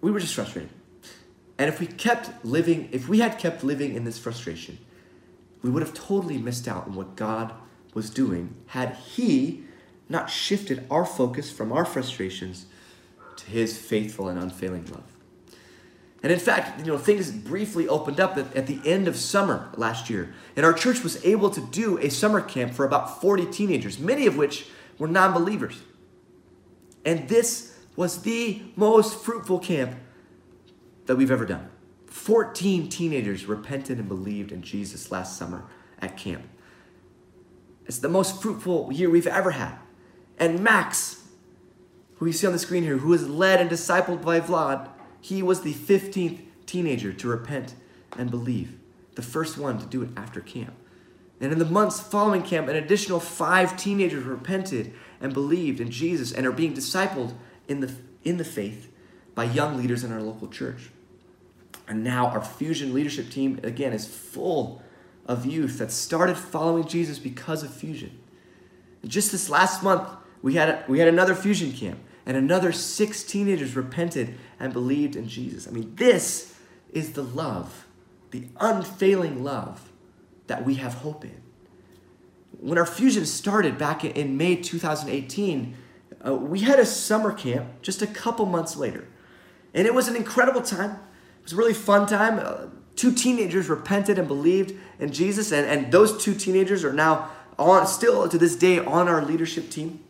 we 0.00 0.10
were 0.10 0.18
just 0.18 0.34
frustrated. 0.34 0.70
And 1.56 1.68
if 1.68 1.78
we 1.78 1.86
kept 1.86 2.44
living, 2.44 2.88
if 2.90 3.08
we 3.08 3.20
had 3.20 3.38
kept 3.38 3.62
living 3.62 3.94
in 3.94 4.02
this 4.02 4.18
frustration, 4.18 4.76
we 5.64 5.70
would 5.70 5.82
have 5.82 5.94
totally 5.94 6.36
missed 6.36 6.68
out 6.68 6.86
on 6.86 6.94
what 6.94 7.16
God 7.16 7.54
was 7.94 8.10
doing 8.10 8.54
had 8.66 8.96
He 8.96 9.64
not 10.10 10.28
shifted 10.28 10.86
our 10.90 11.06
focus 11.06 11.50
from 11.50 11.72
our 11.72 11.86
frustrations 11.86 12.66
to 13.36 13.46
His 13.46 13.78
faithful 13.78 14.28
and 14.28 14.38
unfailing 14.38 14.84
love. 14.92 15.10
And 16.22 16.30
in 16.30 16.38
fact, 16.38 16.78
you 16.80 16.86
know, 16.86 16.98
things 16.98 17.30
briefly 17.30 17.88
opened 17.88 18.20
up 18.20 18.36
at, 18.36 18.54
at 18.54 18.66
the 18.66 18.78
end 18.84 19.08
of 19.08 19.16
summer 19.16 19.70
last 19.76 20.10
year. 20.10 20.34
And 20.54 20.66
our 20.66 20.74
church 20.74 21.02
was 21.02 21.24
able 21.24 21.48
to 21.50 21.62
do 21.62 21.98
a 21.98 22.10
summer 22.10 22.42
camp 22.42 22.74
for 22.74 22.84
about 22.84 23.22
40 23.22 23.46
teenagers, 23.46 23.98
many 23.98 24.26
of 24.26 24.36
which 24.36 24.66
were 24.98 25.08
non 25.08 25.32
believers. 25.32 25.80
And 27.06 27.26
this 27.30 27.78
was 27.96 28.20
the 28.20 28.60
most 28.76 29.18
fruitful 29.18 29.60
camp 29.60 29.96
that 31.06 31.16
we've 31.16 31.30
ever 31.30 31.46
done. 31.46 31.70
14 32.14 32.88
teenagers 32.90 33.46
repented 33.46 33.98
and 33.98 34.06
believed 34.06 34.52
in 34.52 34.62
Jesus 34.62 35.10
last 35.10 35.36
summer 35.36 35.64
at 35.98 36.16
camp. 36.16 36.44
It's 37.86 37.98
the 37.98 38.08
most 38.08 38.40
fruitful 38.40 38.92
year 38.92 39.10
we've 39.10 39.26
ever 39.26 39.50
had. 39.50 39.78
And 40.38 40.60
Max, 40.60 41.24
who 42.14 42.26
you 42.26 42.32
see 42.32 42.46
on 42.46 42.52
the 42.52 42.58
screen 42.60 42.84
here, 42.84 42.98
who 42.98 43.08
was 43.08 43.28
led 43.28 43.60
and 43.60 43.68
discipled 43.68 44.22
by 44.22 44.38
Vlad, 44.38 44.88
he 45.20 45.42
was 45.42 45.62
the 45.62 45.74
15th 45.74 46.38
teenager 46.66 47.12
to 47.12 47.28
repent 47.28 47.74
and 48.16 48.30
believe, 48.30 48.78
the 49.16 49.20
first 49.20 49.58
one 49.58 49.78
to 49.80 49.84
do 49.84 50.00
it 50.02 50.10
after 50.16 50.40
camp. 50.40 50.74
And 51.40 51.52
in 51.52 51.58
the 51.58 51.64
months 51.64 51.98
following 51.98 52.44
camp, 52.44 52.68
an 52.68 52.76
additional 52.76 53.18
five 53.18 53.76
teenagers 53.76 54.22
repented 54.22 54.94
and 55.20 55.34
believed 55.34 55.80
in 55.80 55.90
Jesus 55.90 56.30
and 56.30 56.46
are 56.46 56.52
being 56.52 56.74
discipled 56.74 57.34
in 57.66 57.80
the, 57.80 57.92
in 58.22 58.36
the 58.36 58.44
faith 58.44 58.92
by 59.34 59.44
young 59.44 59.76
leaders 59.76 60.04
in 60.04 60.12
our 60.12 60.22
local 60.22 60.46
church. 60.46 60.90
And 61.86 62.02
now 62.02 62.26
our 62.26 62.42
Fusion 62.42 62.94
leadership 62.94 63.30
team, 63.30 63.60
again, 63.62 63.92
is 63.92 64.06
full 64.06 64.82
of 65.26 65.46
youth 65.46 65.78
that 65.78 65.90
started 65.90 66.36
following 66.36 66.86
Jesus 66.86 67.18
because 67.18 67.62
of 67.62 67.72
Fusion. 67.72 68.18
And 69.02 69.10
just 69.10 69.32
this 69.32 69.50
last 69.50 69.82
month, 69.82 70.08
we 70.42 70.54
had, 70.54 70.86
we 70.88 70.98
had 70.98 71.08
another 71.08 71.34
Fusion 71.34 71.72
camp, 71.72 71.98
and 72.26 72.36
another 72.36 72.72
six 72.72 73.22
teenagers 73.22 73.76
repented 73.76 74.38
and 74.58 74.72
believed 74.72 75.16
in 75.16 75.28
Jesus. 75.28 75.68
I 75.68 75.70
mean, 75.70 75.94
this 75.96 76.54
is 76.92 77.12
the 77.12 77.22
love, 77.22 77.86
the 78.30 78.46
unfailing 78.60 79.42
love 79.42 79.90
that 80.46 80.64
we 80.64 80.74
have 80.76 80.94
hope 80.94 81.24
in. 81.24 81.42
When 82.60 82.78
our 82.78 82.86
Fusion 82.86 83.26
started 83.26 83.76
back 83.76 84.04
in 84.04 84.36
May 84.36 84.56
2018, 84.56 85.76
uh, 86.26 86.34
we 86.34 86.60
had 86.60 86.78
a 86.78 86.86
summer 86.86 87.32
camp 87.32 87.82
just 87.82 88.00
a 88.00 88.06
couple 88.06 88.46
months 88.46 88.76
later. 88.76 89.06
And 89.74 89.86
it 89.86 89.94
was 89.94 90.08
an 90.08 90.16
incredible 90.16 90.62
time. 90.62 90.98
It 91.44 91.48
was 91.48 91.52
a 91.52 91.56
really 91.56 91.74
fun 91.74 92.06
time. 92.06 92.40
Uh, 92.42 92.70
two 92.96 93.12
teenagers 93.12 93.68
repented 93.68 94.18
and 94.18 94.26
believed 94.26 94.72
in 94.98 95.12
Jesus, 95.12 95.52
and, 95.52 95.66
and 95.66 95.92
those 95.92 96.16
two 96.24 96.34
teenagers 96.34 96.84
are 96.84 96.92
now 96.92 97.30
on 97.58 97.86
still 97.86 98.26
to 98.30 98.38
this 98.38 98.56
day 98.56 98.78
on 98.78 99.08
our 99.08 99.22
leadership 99.22 99.68
team. 99.68 100.02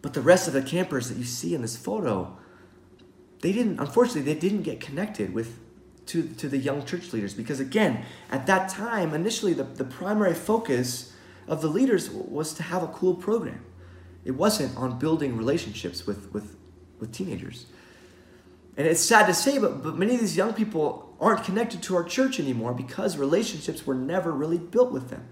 But 0.00 0.14
the 0.14 0.22
rest 0.22 0.48
of 0.48 0.54
the 0.54 0.62
campers 0.62 1.10
that 1.10 1.18
you 1.18 1.24
see 1.24 1.54
in 1.54 1.60
this 1.60 1.76
photo, 1.76 2.38
they 3.42 3.52
didn't, 3.52 3.80
unfortunately, 3.80 4.32
they 4.32 4.40
didn't 4.40 4.62
get 4.62 4.80
connected 4.80 5.34
with 5.34 5.58
to, 6.06 6.22
to 6.22 6.48
the 6.48 6.56
young 6.56 6.86
church 6.86 7.12
leaders 7.12 7.34
because 7.34 7.60
again, 7.60 8.06
at 8.30 8.46
that 8.46 8.70
time, 8.70 9.12
initially 9.12 9.52
the, 9.52 9.64
the 9.64 9.84
primary 9.84 10.32
focus 10.32 11.12
of 11.46 11.60
the 11.60 11.68
leaders 11.68 12.08
was 12.08 12.54
to 12.54 12.62
have 12.62 12.82
a 12.82 12.86
cool 12.86 13.14
program. 13.14 13.62
It 14.24 14.30
wasn't 14.30 14.74
on 14.74 14.98
building 14.98 15.36
relationships 15.36 16.06
with, 16.06 16.32
with, 16.32 16.56
with 16.98 17.12
teenagers. 17.12 17.66
And 18.78 18.86
it's 18.86 19.00
sad 19.00 19.26
to 19.26 19.34
say, 19.34 19.58
but, 19.58 19.82
but 19.82 19.98
many 19.98 20.14
of 20.14 20.20
these 20.20 20.36
young 20.36 20.54
people 20.54 21.12
aren't 21.20 21.42
connected 21.42 21.82
to 21.82 21.96
our 21.96 22.04
church 22.04 22.38
anymore 22.38 22.72
because 22.72 23.18
relationships 23.18 23.84
were 23.84 23.94
never 23.94 24.30
really 24.30 24.56
built 24.56 24.92
with 24.92 25.10
them. 25.10 25.26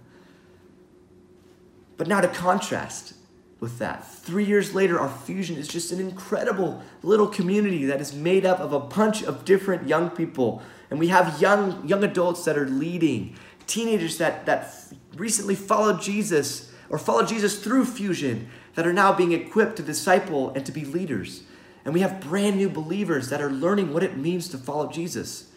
But 1.97 2.09
now 2.09 2.21
to 2.21 2.29
contrast 2.29 3.15
with 3.61 3.79
that, 3.79 4.05
three 4.05 4.45
years 4.45 4.75
later, 4.75 4.99
our 4.99 5.09
fusion 5.09 5.57
is 5.57 5.69
just 5.69 5.93
an 5.93 6.01
incredible 6.01 6.83
little 7.05 7.29
community 7.29 7.85
that 7.85 8.01
is 8.01 8.13
made 8.13 8.45
up 8.45 8.59
of 8.59 8.73
a 8.73 8.81
bunch 8.81 9.23
of 9.23 9.45
different 9.45 9.87
young 9.87 10.11
people. 10.11 10.61
And 10.91 10.99
we 10.99 11.09
have 11.09 11.41
young, 11.41 11.87
young 11.87 12.03
adults 12.03 12.45
that 12.47 12.59
are 12.59 12.69
leading, 12.69 13.37
teenagers 13.69 14.19
that, 14.19 14.45
that 14.47 14.75
recently 15.15 15.55
followed 15.55 16.03
Jesus 16.03 16.73
or 16.91 16.99
followed 16.99 17.29
Jesus 17.29 17.63
through 17.63 17.85
fusion 17.85 18.49
that 18.75 18.89
are 18.89 18.93
now 18.93 19.13
being 19.13 19.31
equipped 19.31 19.77
to 19.77 19.85
disciple 19.85 20.51
and 20.51 20.67
to 20.67 20.73
be 20.73 20.85
leaders. 20.85 21.45
And 21.87 21.95
we 21.95 22.01
have 22.01 22.21
brand 22.21 22.57
new 22.57 22.69
believers 22.69 23.29
that 23.29 23.41
are 23.41 23.49
learning 23.49 23.95
what 23.95 24.03
it 24.03 24.17
means 24.17 24.49
to 24.49 24.59
follow 24.59 24.91
Jesus. 24.91 25.53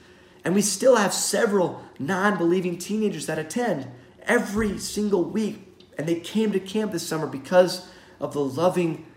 And 0.46 0.54
we 0.54 0.62
still 0.62 0.96
have 0.96 1.12
several 1.12 1.84
non 1.98 2.38
believing 2.38 2.78
teenagers 2.78 3.26
that 3.26 3.39
attend 3.39 3.88
every 4.22 4.78
single 4.78 5.24
week. 5.24 5.76
And 5.98 6.08
they 6.08 6.20
came 6.20 6.52
to 6.52 6.60
camp 6.60 6.92
this 6.92 7.06
summer 7.06 7.26
because 7.26 7.89
of 8.20 8.34
the 8.34 8.46
loving, 8.46 9.08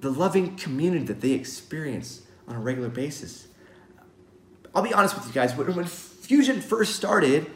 the 0.00 0.10
loving 0.10 0.56
community 0.56 1.04
that 1.04 1.20
they 1.20 1.30
experience 1.30 2.22
on 2.48 2.56
a 2.56 2.60
regular 2.60 2.88
basis. 2.88 3.46
I'll 4.74 4.82
be 4.82 4.92
honest 4.92 5.14
with 5.14 5.28
you 5.28 5.32
guys, 5.32 5.54
when 5.54 5.84
Fusion 5.86 6.60
first 6.60 6.96
started, 6.96 7.48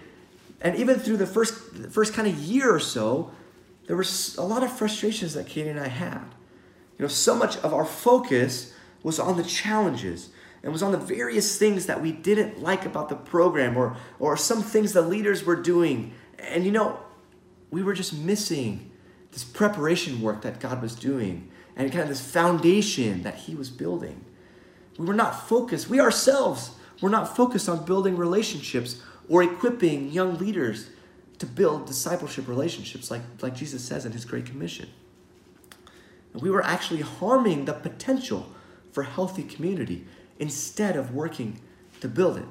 and 0.61 0.77
even 0.77 1.01
through 1.01 1.17
the 1.17 1.27
first, 1.27 1.55
first 1.91 2.15
kind 2.15 2.29
of 2.29 2.39
year 2.39 2.73
or 2.73 2.81
so, 2.81 3.33
there 3.89 3.97
was 3.97 4.37
a 4.37 4.43
lot 4.43 4.63
of 4.63 4.71
frustrations 4.71 5.35
that 5.35 5.49
Katie 5.49 5.69
and 5.69 5.81
I 5.81 5.89
had. 5.89 6.23
You 6.97 7.03
know, 7.03 7.09
so 7.09 7.35
much 7.35 7.57
of 7.57 7.75
our 7.75 7.85
focus 7.85 8.73
was 9.05 9.21
on 9.21 9.37
the 9.37 9.45
challenges 9.45 10.31
and 10.65 10.73
was 10.73 10.83
on 10.83 10.91
the 10.91 10.99
various 10.99 11.59
things 11.59 11.87
that 11.87 12.03
we 12.03 12.11
didn't 12.11 12.61
like 12.61 12.85
about 12.85 13.11
the 13.11 13.15
program 13.15 13.77
or, 13.77 13.97
or 14.19 14.37
some 14.37 14.63
things 14.63 14.93
the 14.93 15.03
leaders 15.03 15.45
were 15.45 15.55
doing. 15.55 16.13
And 16.39 16.65
you 16.65 16.73
know, 16.73 16.99
we 17.71 17.85
were 17.85 17.95
just 17.95 18.15
missing 18.15 18.91
this 19.31 19.45
preparation 19.45 20.23
work 20.23 20.43
that 20.43 20.59
God 20.59 20.81
was 20.83 20.95
doing 20.95 21.51
and 21.77 21.91
kind 21.93 22.03
of 22.03 22.09
this 22.09 22.21
foundation 22.21 23.23
that 23.23 23.35
He 23.35 23.55
was 23.55 23.69
building. 23.69 24.25
We 24.97 25.05
were 25.05 25.15
not 25.15 25.49
focused, 25.49 25.89
we 25.89 26.01
ourselves 26.01 26.73
were 27.01 27.11
not 27.11 27.37
focused 27.37 27.69
on 27.69 27.85
building 27.85 28.17
relationships 28.17 29.03
or 29.29 29.43
equipping 29.43 30.11
young 30.11 30.39
leaders 30.39 30.89
to 31.39 31.47
build 31.47 31.87
discipleship 31.87 32.49
relationships 32.49 33.11
like, 33.11 33.23
like 33.43 33.55
Jesus 33.55 33.85
says 33.85 34.07
in 34.07 34.13
His 34.13 34.25
Great 34.25 34.47
Commission. 34.47 34.89
And 36.33 36.41
we 36.41 36.49
were 36.49 36.65
actually 36.65 37.01
harming 37.03 37.67
the 37.67 37.75
potential 37.75 38.54
for 38.95 39.03
healthy 39.03 39.43
community 39.43 40.07
instead 40.39 40.97
of 40.97 41.13
working 41.13 41.61
to 42.01 42.09
build 42.09 42.39
it. 42.39 42.47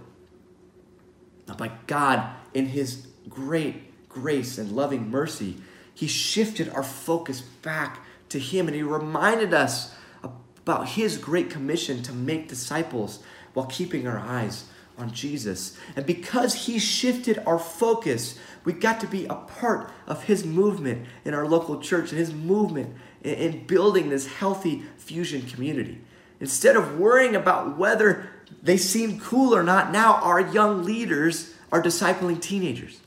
Now, 1.47 1.56
by 1.56 1.71
God, 1.88 2.36
in 2.53 2.67
His 2.67 3.08
great 3.29 4.10
grace 4.10 4.58
and 4.58 4.73
loving 4.73 5.10
mercy, 5.10 5.56
He 5.93 6.06
shifted 6.08 6.69
our 6.69 6.84
focus 6.84 7.39
back 7.41 8.06
to 8.29 8.39
Him 8.39 8.67
and 8.67 8.75
He 8.75 8.84
reminded 8.84 9.53
us 9.53 9.95
about 10.21 10.89
His 10.89 11.17
great 11.17 11.49
commission 11.49 12.03
to 12.03 12.13
make 12.13 12.49
disciples 12.49 13.23
while 13.53 13.65
keeping 13.67 14.06
our 14.06 14.19
eyes 14.19 14.65
on 14.97 15.12
Jesus. 15.12 15.77
And 15.95 16.06
because 16.06 16.65
He 16.65 16.77
shifted 16.77 17.41
our 17.45 17.60
focus, 17.60 18.38
we 18.65 18.73
got 18.73 18.99
to 18.99 19.08
be 19.08 19.25
a 19.27 19.36
part 19.36 19.91
of 20.08 20.23
His 20.23 20.45
movement 20.45 21.08
in 21.23 21.34
our 21.34 21.47
local 21.47 21.79
church 21.79 22.10
and 22.10 22.19
His 22.19 22.34
movement 22.34 22.97
in 23.23 23.65
building 23.65 24.10
this 24.10 24.27
healthy 24.27 24.84
fusion 24.97 25.43
community. 25.43 26.01
Instead 26.43 26.75
of 26.75 26.99
worrying 26.99 27.38
about 27.38 27.77
whether 27.77 28.29
they 28.62 28.75
seem 28.75 29.17
cool 29.17 29.56
or 29.56 29.63
not, 29.63 29.93
now 29.93 30.15
our 30.15 30.41
young 30.41 30.84
leaders 30.84 31.53
are 31.71 31.82
discipling 31.82 32.41
teenagers, 32.41 32.99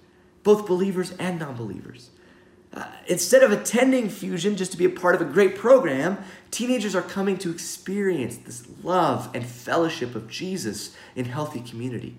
both 0.43 0.67
believers 0.67 1.13
and 1.19 1.39
non 1.39 1.55
believers. 1.55 2.09
Uh, 2.73 2.87
instead 3.09 3.43
of 3.43 3.53
attending 3.53 4.09
Fusion 4.09 4.57
just 4.57 4.73
to 4.73 4.79
be 4.79 4.87
a 4.87 4.89
part 4.89 5.15
of 5.15 5.21
a 5.21 5.27
great 5.27 5.55
program, 5.55 6.17
teenagers 6.51 6.95
are 6.95 7.03
coming 7.03 7.37
to 7.37 7.51
experience 7.51 8.39
this 8.39 8.67
love 8.83 9.29
and 9.35 9.45
fellowship 9.45 10.15
of 10.15 10.31
Jesus 10.31 10.97
in 11.15 11.27
healthy 11.27 11.61
community. 11.61 12.17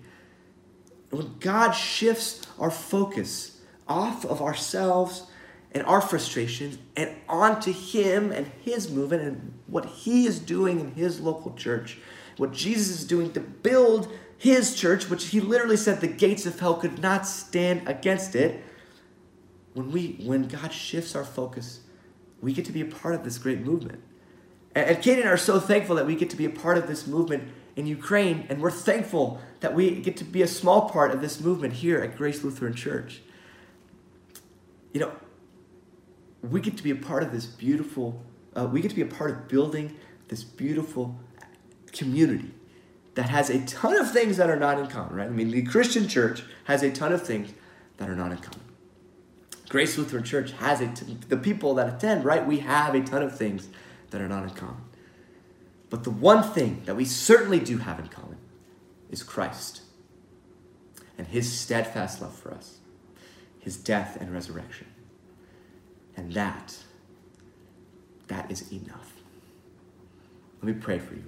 When 1.10 1.34
God 1.40 1.72
shifts 1.72 2.46
our 2.60 2.70
focus 2.70 3.60
off 3.88 4.24
of 4.24 4.40
ourselves 4.40 5.27
and 5.72 5.84
our 5.84 6.00
frustrations 6.00 6.78
and 6.96 7.14
onto 7.28 7.72
Him 7.72 8.32
and 8.32 8.50
His 8.62 8.90
movement 8.90 9.22
and 9.22 9.58
what 9.66 9.84
He 9.86 10.26
is 10.26 10.38
doing 10.38 10.80
in 10.80 10.92
His 10.92 11.20
local 11.20 11.54
church, 11.54 11.98
what 12.36 12.52
Jesus 12.52 13.00
is 13.00 13.06
doing 13.06 13.32
to 13.32 13.40
build 13.40 14.08
His 14.36 14.74
church, 14.74 15.10
which 15.10 15.26
He 15.26 15.40
literally 15.40 15.76
said 15.76 16.00
the 16.00 16.06
gates 16.06 16.46
of 16.46 16.58
hell 16.58 16.74
could 16.74 17.00
not 17.00 17.26
stand 17.26 17.86
against 17.86 18.34
it. 18.34 18.64
When 19.74 19.92
we, 19.92 20.20
when 20.24 20.48
God 20.48 20.72
shifts 20.72 21.14
our 21.14 21.24
focus, 21.24 21.80
we 22.40 22.52
get 22.52 22.64
to 22.64 22.72
be 22.72 22.80
a 22.80 22.86
part 22.86 23.14
of 23.14 23.24
this 23.24 23.38
great 23.38 23.60
movement. 23.60 24.02
And, 24.74 24.90
and 24.90 25.02
Kate 25.02 25.18
and 25.18 25.28
I 25.28 25.32
are 25.32 25.36
so 25.36 25.60
thankful 25.60 25.96
that 25.96 26.06
we 26.06 26.16
get 26.16 26.30
to 26.30 26.36
be 26.36 26.44
a 26.44 26.50
part 26.50 26.78
of 26.78 26.86
this 26.86 27.06
movement 27.06 27.44
in 27.76 27.86
Ukraine, 27.86 28.44
and 28.48 28.60
we're 28.60 28.72
thankful 28.72 29.40
that 29.60 29.72
we 29.72 30.00
get 30.00 30.16
to 30.16 30.24
be 30.24 30.42
a 30.42 30.48
small 30.48 30.88
part 30.88 31.12
of 31.12 31.20
this 31.20 31.40
movement 31.40 31.74
here 31.74 32.00
at 32.00 32.16
Grace 32.16 32.42
Lutheran 32.42 32.74
Church. 32.74 33.20
You 34.92 35.00
know, 35.00 35.12
we 36.50 36.60
get 36.60 36.76
to 36.76 36.82
be 36.82 36.90
a 36.90 36.96
part 36.96 37.22
of 37.22 37.32
this 37.32 37.46
beautiful, 37.46 38.22
uh, 38.56 38.66
we 38.66 38.80
get 38.80 38.90
to 38.90 38.96
be 38.96 39.02
a 39.02 39.06
part 39.06 39.30
of 39.30 39.48
building 39.48 39.96
this 40.28 40.44
beautiful 40.44 41.18
community 41.92 42.50
that 43.14 43.28
has 43.28 43.50
a 43.50 43.64
ton 43.66 43.96
of 43.96 44.12
things 44.12 44.36
that 44.36 44.48
are 44.48 44.58
not 44.58 44.78
in 44.78 44.86
common, 44.86 45.16
right? 45.16 45.26
I 45.26 45.30
mean, 45.30 45.50
the 45.50 45.62
Christian 45.62 46.06
church 46.06 46.42
has 46.64 46.82
a 46.82 46.90
ton 46.90 47.12
of 47.12 47.26
things 47.26 47.52
that 47.96 48.08
are 48.08 48.14
not 48.14 48.30
in 48.30 48.38
common. 48.38 48.60
Grace 49.68 49.98
Lutheran 49.98 50.24
Church 50.24 50.52
has 50.52 50.80
a 50.80 50.88
t- 50.88 51.16
the 51.28 51.36
people 51.36 51.74
that 51.74 51.92
attend, 51.92 52.24
right? 52.24 52.46
We 52.46 52.60
have 52.60 52.94
a 52.94 53.02
ton 53.02 53.22
of 53.22 53.36
things 53.36 53.68
that 54.10 54.20
are 54.20 54.28
not 54.28 54.44
in 54.44 54.50
common. 54.50 54.82
But 55.90 56.04
the 56.04 56.10
one 56.10 56.42
thing 56.42 56.82
that 56.86 56.96
we 56.96 57.04
certainly 57.04 57.60
do 57.60 57.78
have 57.78 57.98
in 57.98 58.08
common 58.08 58.38
is 59.10 59.22
Christ 59.22 59.82
and 61.18 61.26
his 61.26 61.50
steadfast 61.52 62.22
love 62.22 62.34
for 62.34 62.52
us, 62.52 62.78
his 63.58 63.76
death 63.76 64.16
and 64.20 64.32
resurrection. 64.32 64.86
And 66.18 66.32
that, 66.32 66.76
that 68.26 68.50
is 68.50 68.72
enough. 68.72 69.12
Let 70.60 70.74
me 70.74 70.82
pray 70.82 70.98
for 70.98 71.14
you. 71.14 71.22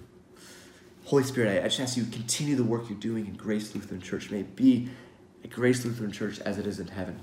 Holy 1.04 1.22
Spirit, 1.22 1.64
I 1.64 1.68
just 1.68 1.78
ask 1.78 1.96
you 1.96 2.04
continue 2.06 2.56
the 2.56 2.64
work 2.64 2.88
you're 2.88 2.98
doing 2.98 3.28
in 3.28 3.34
Grace 3.34 3.72
Lutheran 3.72 4.00
Church. 4.00 4.32
May 4.32 4.40
it 4.40 4.56
be 4.56 4.88
at 5.44 5.50
Grace 5.50 5.84
Lutheran 5.84 6.10
Church 6.10 6.40
as 6.40 6.58
it 6.58 6.66
is 6.66 6.80
in 6.80 6.88
heaven. 6.88 7.20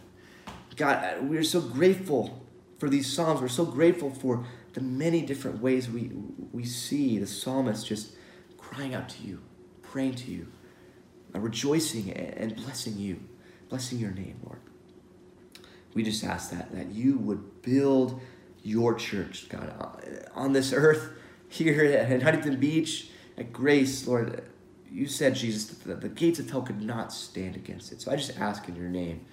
God, 0.77 1.27
we 1.27 1.36
are 1.38 1.43
so 1.43 1.60
grateful 1.60 2.41
for 2.77 2.88
these 2.88 3.12
Psalms. 3.12 3.41
We're 3.41 3.49
so 3.49 3.65
grateful 3.65 4.12
for 4.12 4.45
the 4.71 4.82
many 4.82 5.21
different 5.21 5.62
ways 5.62 5.89
we, 5.89 6.12
we 6.53 6.63
see 6.63 7.19
the 7.19 7.27
psalmist 7.27 7.86
just 7.86 8.13
crying 8.58 8.93
out 8.93 9.10
to 9.10 9.23
you, 9.23 9.41
praying 9.82 10.15
to 10.15 10.32
you, 10.32 10.47
uh, 11.36 11.39
rejoicing 11.39 12.12
and 12.13 12.56
blessing 12.56 12.97
you, 12.97 13.19
blessing 13.67 13.99
your 13.99 14.12
name, 14.12 14.39
Lord. 14.45 14.62
We 15.97 16.03
just 16.03 16.23
ask 16.23 16.51
that, 16.51 16.71
that 16.75 16.91
you 16.91 17.17
would 17.17 17.63
build 17.63 18.21
your 18.62 18.93
church, 18.93 19.49
God, 19.49 19.73
uh, 19.79 20.39
on 20.39 20.53
this 20.53 20.71
earth, 20.71 21.10
here 21.49 21.86
at 21.86 22.21
Huntington 22.21 22.60
Beach, 22.60 23.10
at 23.36 23.51
Grace, 23.51 24.05
Lord. 24.05 24.43
You 24.91 25.07
said, 25.07 25.33
Jesus, 25.33 25.65
that 25.65 26.01
the 26.01 26.10
gates 26.10 26.38
of 26.38 26.51
hell 26.51 26.62
could 26.62 26.83
not 26.83 27.12
stand 27.12 27.55
against 27.55 27.91
it. 27.91 27.99
So 27.99 28.12
I 28.12 28.15
just 28.15 28.39
ask 28.39 28.69
in 28.69 28.75
your 28.75 28.89
name 28.89 29.25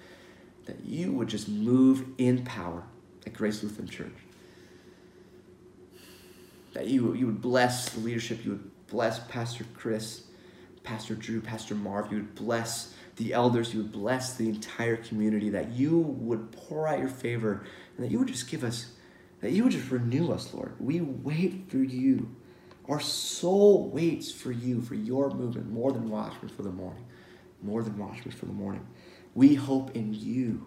that 0.65 0.83
you 0.83 1.11
would 1.11 1.27
just 1.27 1.47
move 1.47 2.03
in 2.17 2.43
power 2.43 2.81
at 3.27 3.33
Grace 3.33 3.61
Lutheran 3.61 3.87
Church. 3.87 4.17
That 6.73 6.87
you, 6.87 7.13
you 7.13 7.27
would 7.27 7.41
bless 7.43 7.89
the 7.89 7.99
leadership, 7.99 8.43
you 8.43 8.53
would 8.53 8.87
bless 8.87 9.19
Pastor 9.27 9.67
Chris, 9.75 10.23
Pastor 10.81 11.13
Drew, 11.13 11.41
Pastor 11.41 11.75
Marv, 11.75 12.11
you 12.11 12.17
would 12.17 12.33
bless 12.33 12.95
the 13.15 13.33
elders, 13.33 13.73
you 13.73 13.81
would 13.81 13.91
bless 13.91 14.35
the 14.35 14.49
entire 14.49 14.97
community, 14.97 15.49
that 15.49 15.71
you 15.71 15.97
would 15.97 16.51
pour 16.51 16.87
out 16.87 16.99
your 16.99 17.07
favor, 17.07 17.65
and 17.95 18.05
that 18.05 18.11
you 18.11 18.19
would 18.19 18.27
just 18.27 18.49
give 18.49 18.63
us, 18.63 18.91
that 19.41 19.51
you 19.51 19.63
would 19.63 19.71
just 19.71 19.89
renew 19.89 20.31
us, 20.31 20.53
Lord. 20.53 20.73
We 20.79 21.01
wait 21.01 21.69
for 21.69 21.77
you. 21.77 22.35
Our 22.87 22.99
soul 22.99 23.89
waits 23.89 24.31
for 24.31 24.51
you, 24.51 24.81
for 24.81 24.95
your 24.95 25.31
movement, 25.31 25.71
more 25.71 25.91
than 25.91 26.09
watchmen 26.09 26.49
for 26.49 26.61
the 26.61 26.71
morning. 26.71 27.05
More 27.63 27.81
than 27.81 27.97
watchmen 27.97 28.31
for 28.31 28.45
the 28.45 28.53
morning. 28.53 28.85
We 29.33 29.55
hope 29.55 29.95
in 29.95 30.13
you 30.13 30.65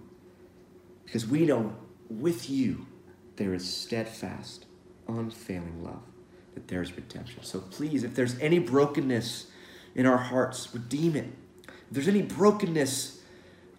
because 1.04 1.26
we 1.26 1.46
know 1.46 1.74
with 2.10 2.50
you 2.50 2.86
there 3.36 3.54
is 3.54 3.72
steadfast, 3.72 4.66
unfailing 5.06 5.82
love, 5.82 6.02
that 6.54 6.68
there 6.68 6.82
is 6.82 6.94
redemption. 6.94 7.42
So 7.44 7.60
please, 7.60 8.04
if 8.04 8.14
there's 8.14 8.38
any 8.40 8.58
brokenness 8.58 9.46
in 9.94 10.06
our 10.06 10.18
hearts, 10.18 10.74
redeem 10.74 11.16
it. 11.16 11.32
If 11.88 11.94
there's 11.94 12.08
any 12.08 12.22
brokenness, 12.22 13.20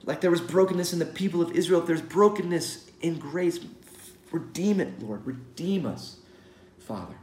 like 0.04 0.22
there 0.22 0.32
was 0.32 0.41
brokenness 0.41 0.93
in 0.93 1.00
the 1.00 1.06
people 1.06 1.41
of 1.41 1.52
Israel, 1.52 1.82
if 1.82 1.88
there's 1.88 2.02
brokenness 2.02 2.89
in 3.02 3.19
grace, 3.19 3.60
redeem 4.32 4.80
it, 4.80 5.02
Lord. 5.02 5.26
Redeem 5.26 5.86
us, 5.86 6.17
Father. 6.80 7.15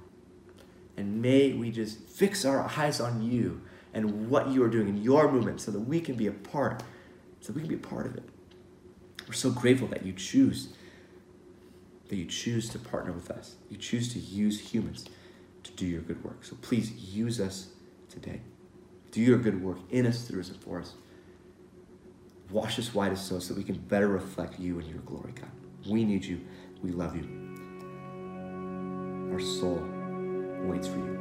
And 0.96 1.20
may 1.20 1.52
we 1.52 1.70
just 1.70 1.98
fix 1.98 2.44
our 2.44 2.70
eyes 2.76 3.00
on 3.00 3.22
you 3.22 3.60
and 3.92 4.30
what 4.30 4.48
you 4.48 4.62
are 4.62 4.68
doing 4.68 4.88
in 4.88 5.02
your 5.02 5.30
movement 5.30 5.60
so 5.60 5.70
that 5.70 5.80
we 5.80 6.00
can 6.00 6.14
be 6.14 6.26
a 6.26 6.32
part, 6.32 6.82
so 7.40 7.52
we 7.52 7.60
can 7.60 7.68
be 7.68 7.74
a 7.74 7.78
part 7.78 8.06
of 8.06 8.16
it. 8.16 8.24
We're 9.26 9.34
so 9.34 9.50
grateful 9.50 9.88
that 9.88 10.06
you 10.06 10.12
choose, 10.12 10.68
that 12.08 12.16
you 12.16 12.26
choose 12.26 12.68
to 12.70 12.78
partner 12.78 13.12
with 13.12 13.30
us. 13.30 13.56
You 13.68 13.76
choose 13.76 14.12
to 14.12 14.18
use 14.18 14.60
humans 14.60 15.06
to 15.64 15.72
do 15.72 15.86
your 15.86 16.02
good 16.02 16.22
work. 16.24 16.44
So 16.44 16.56
please 16.62 16.92
use 16.92 17.40
us 17.40 17.68
today. 18.08 18.40
Do 19.16 19.22
your 19.22 19.38
good 19.38 19.62
work 19.64 19.78
in 19.90 20.04
us, 20.04 20.28
through 20.28 20.40
us, 20.40 20.50
and 20.50 20.62
for 20.62 20.78
us. 20.78 20.92
Wash 22.50 22.78
us 22.78 22.92
white 22.92 23.12
as 23.12 23.24
snow 23.24 23.38
so 23.38 23.54
that 23.54 23.56
we 23.58 23.64
can 23.64 23.78
better 23.78 24.08
reflect 24.08 24.60
you 24.60 24.78
and 24.78 24.86
your 24.86 24.98
glory, 24.98 25.32
God. 25.32 25.48
We 25.88 26.04
need 26.04 26.22
you. 26.22 26.42
We 26.82 26.90
love 26.90 27.16
you. 27.16 27.26
Our 29.32 29.40
soul 29.40 29.82
waits 30.66 30.86
for 30.86 30.98
you. 30.98 31.16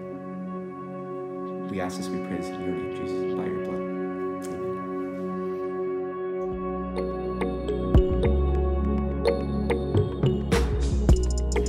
We 1.72 1.80
ask 1.80 1.96
this, 1.96 2.10
we 2.10 2.18
pray 2.18 2.36
this 2.36 2.48
in 2.48 2.60
your 2.60 2.72
name, 2.72 2.96
Jesus, 2.98 3.34
by 3.34 3.46
your 3.46 3.64
blood. 3.64 3.85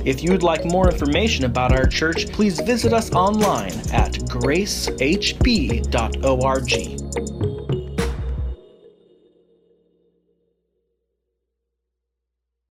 If 0.07 0.23
you'd 0.23 0.41
like 0.41 0.63
more 0.63 0.89
information 0.89 1.43
about 1.43 1.73
our 1.73 1.85
church, 1.85 2.31
please 2.31 2.61
visit 2.61 2.93
us 2.93 3.11
online 3.11 3.73
at 3.91 4.13
gracehb.org. 4.13 4.67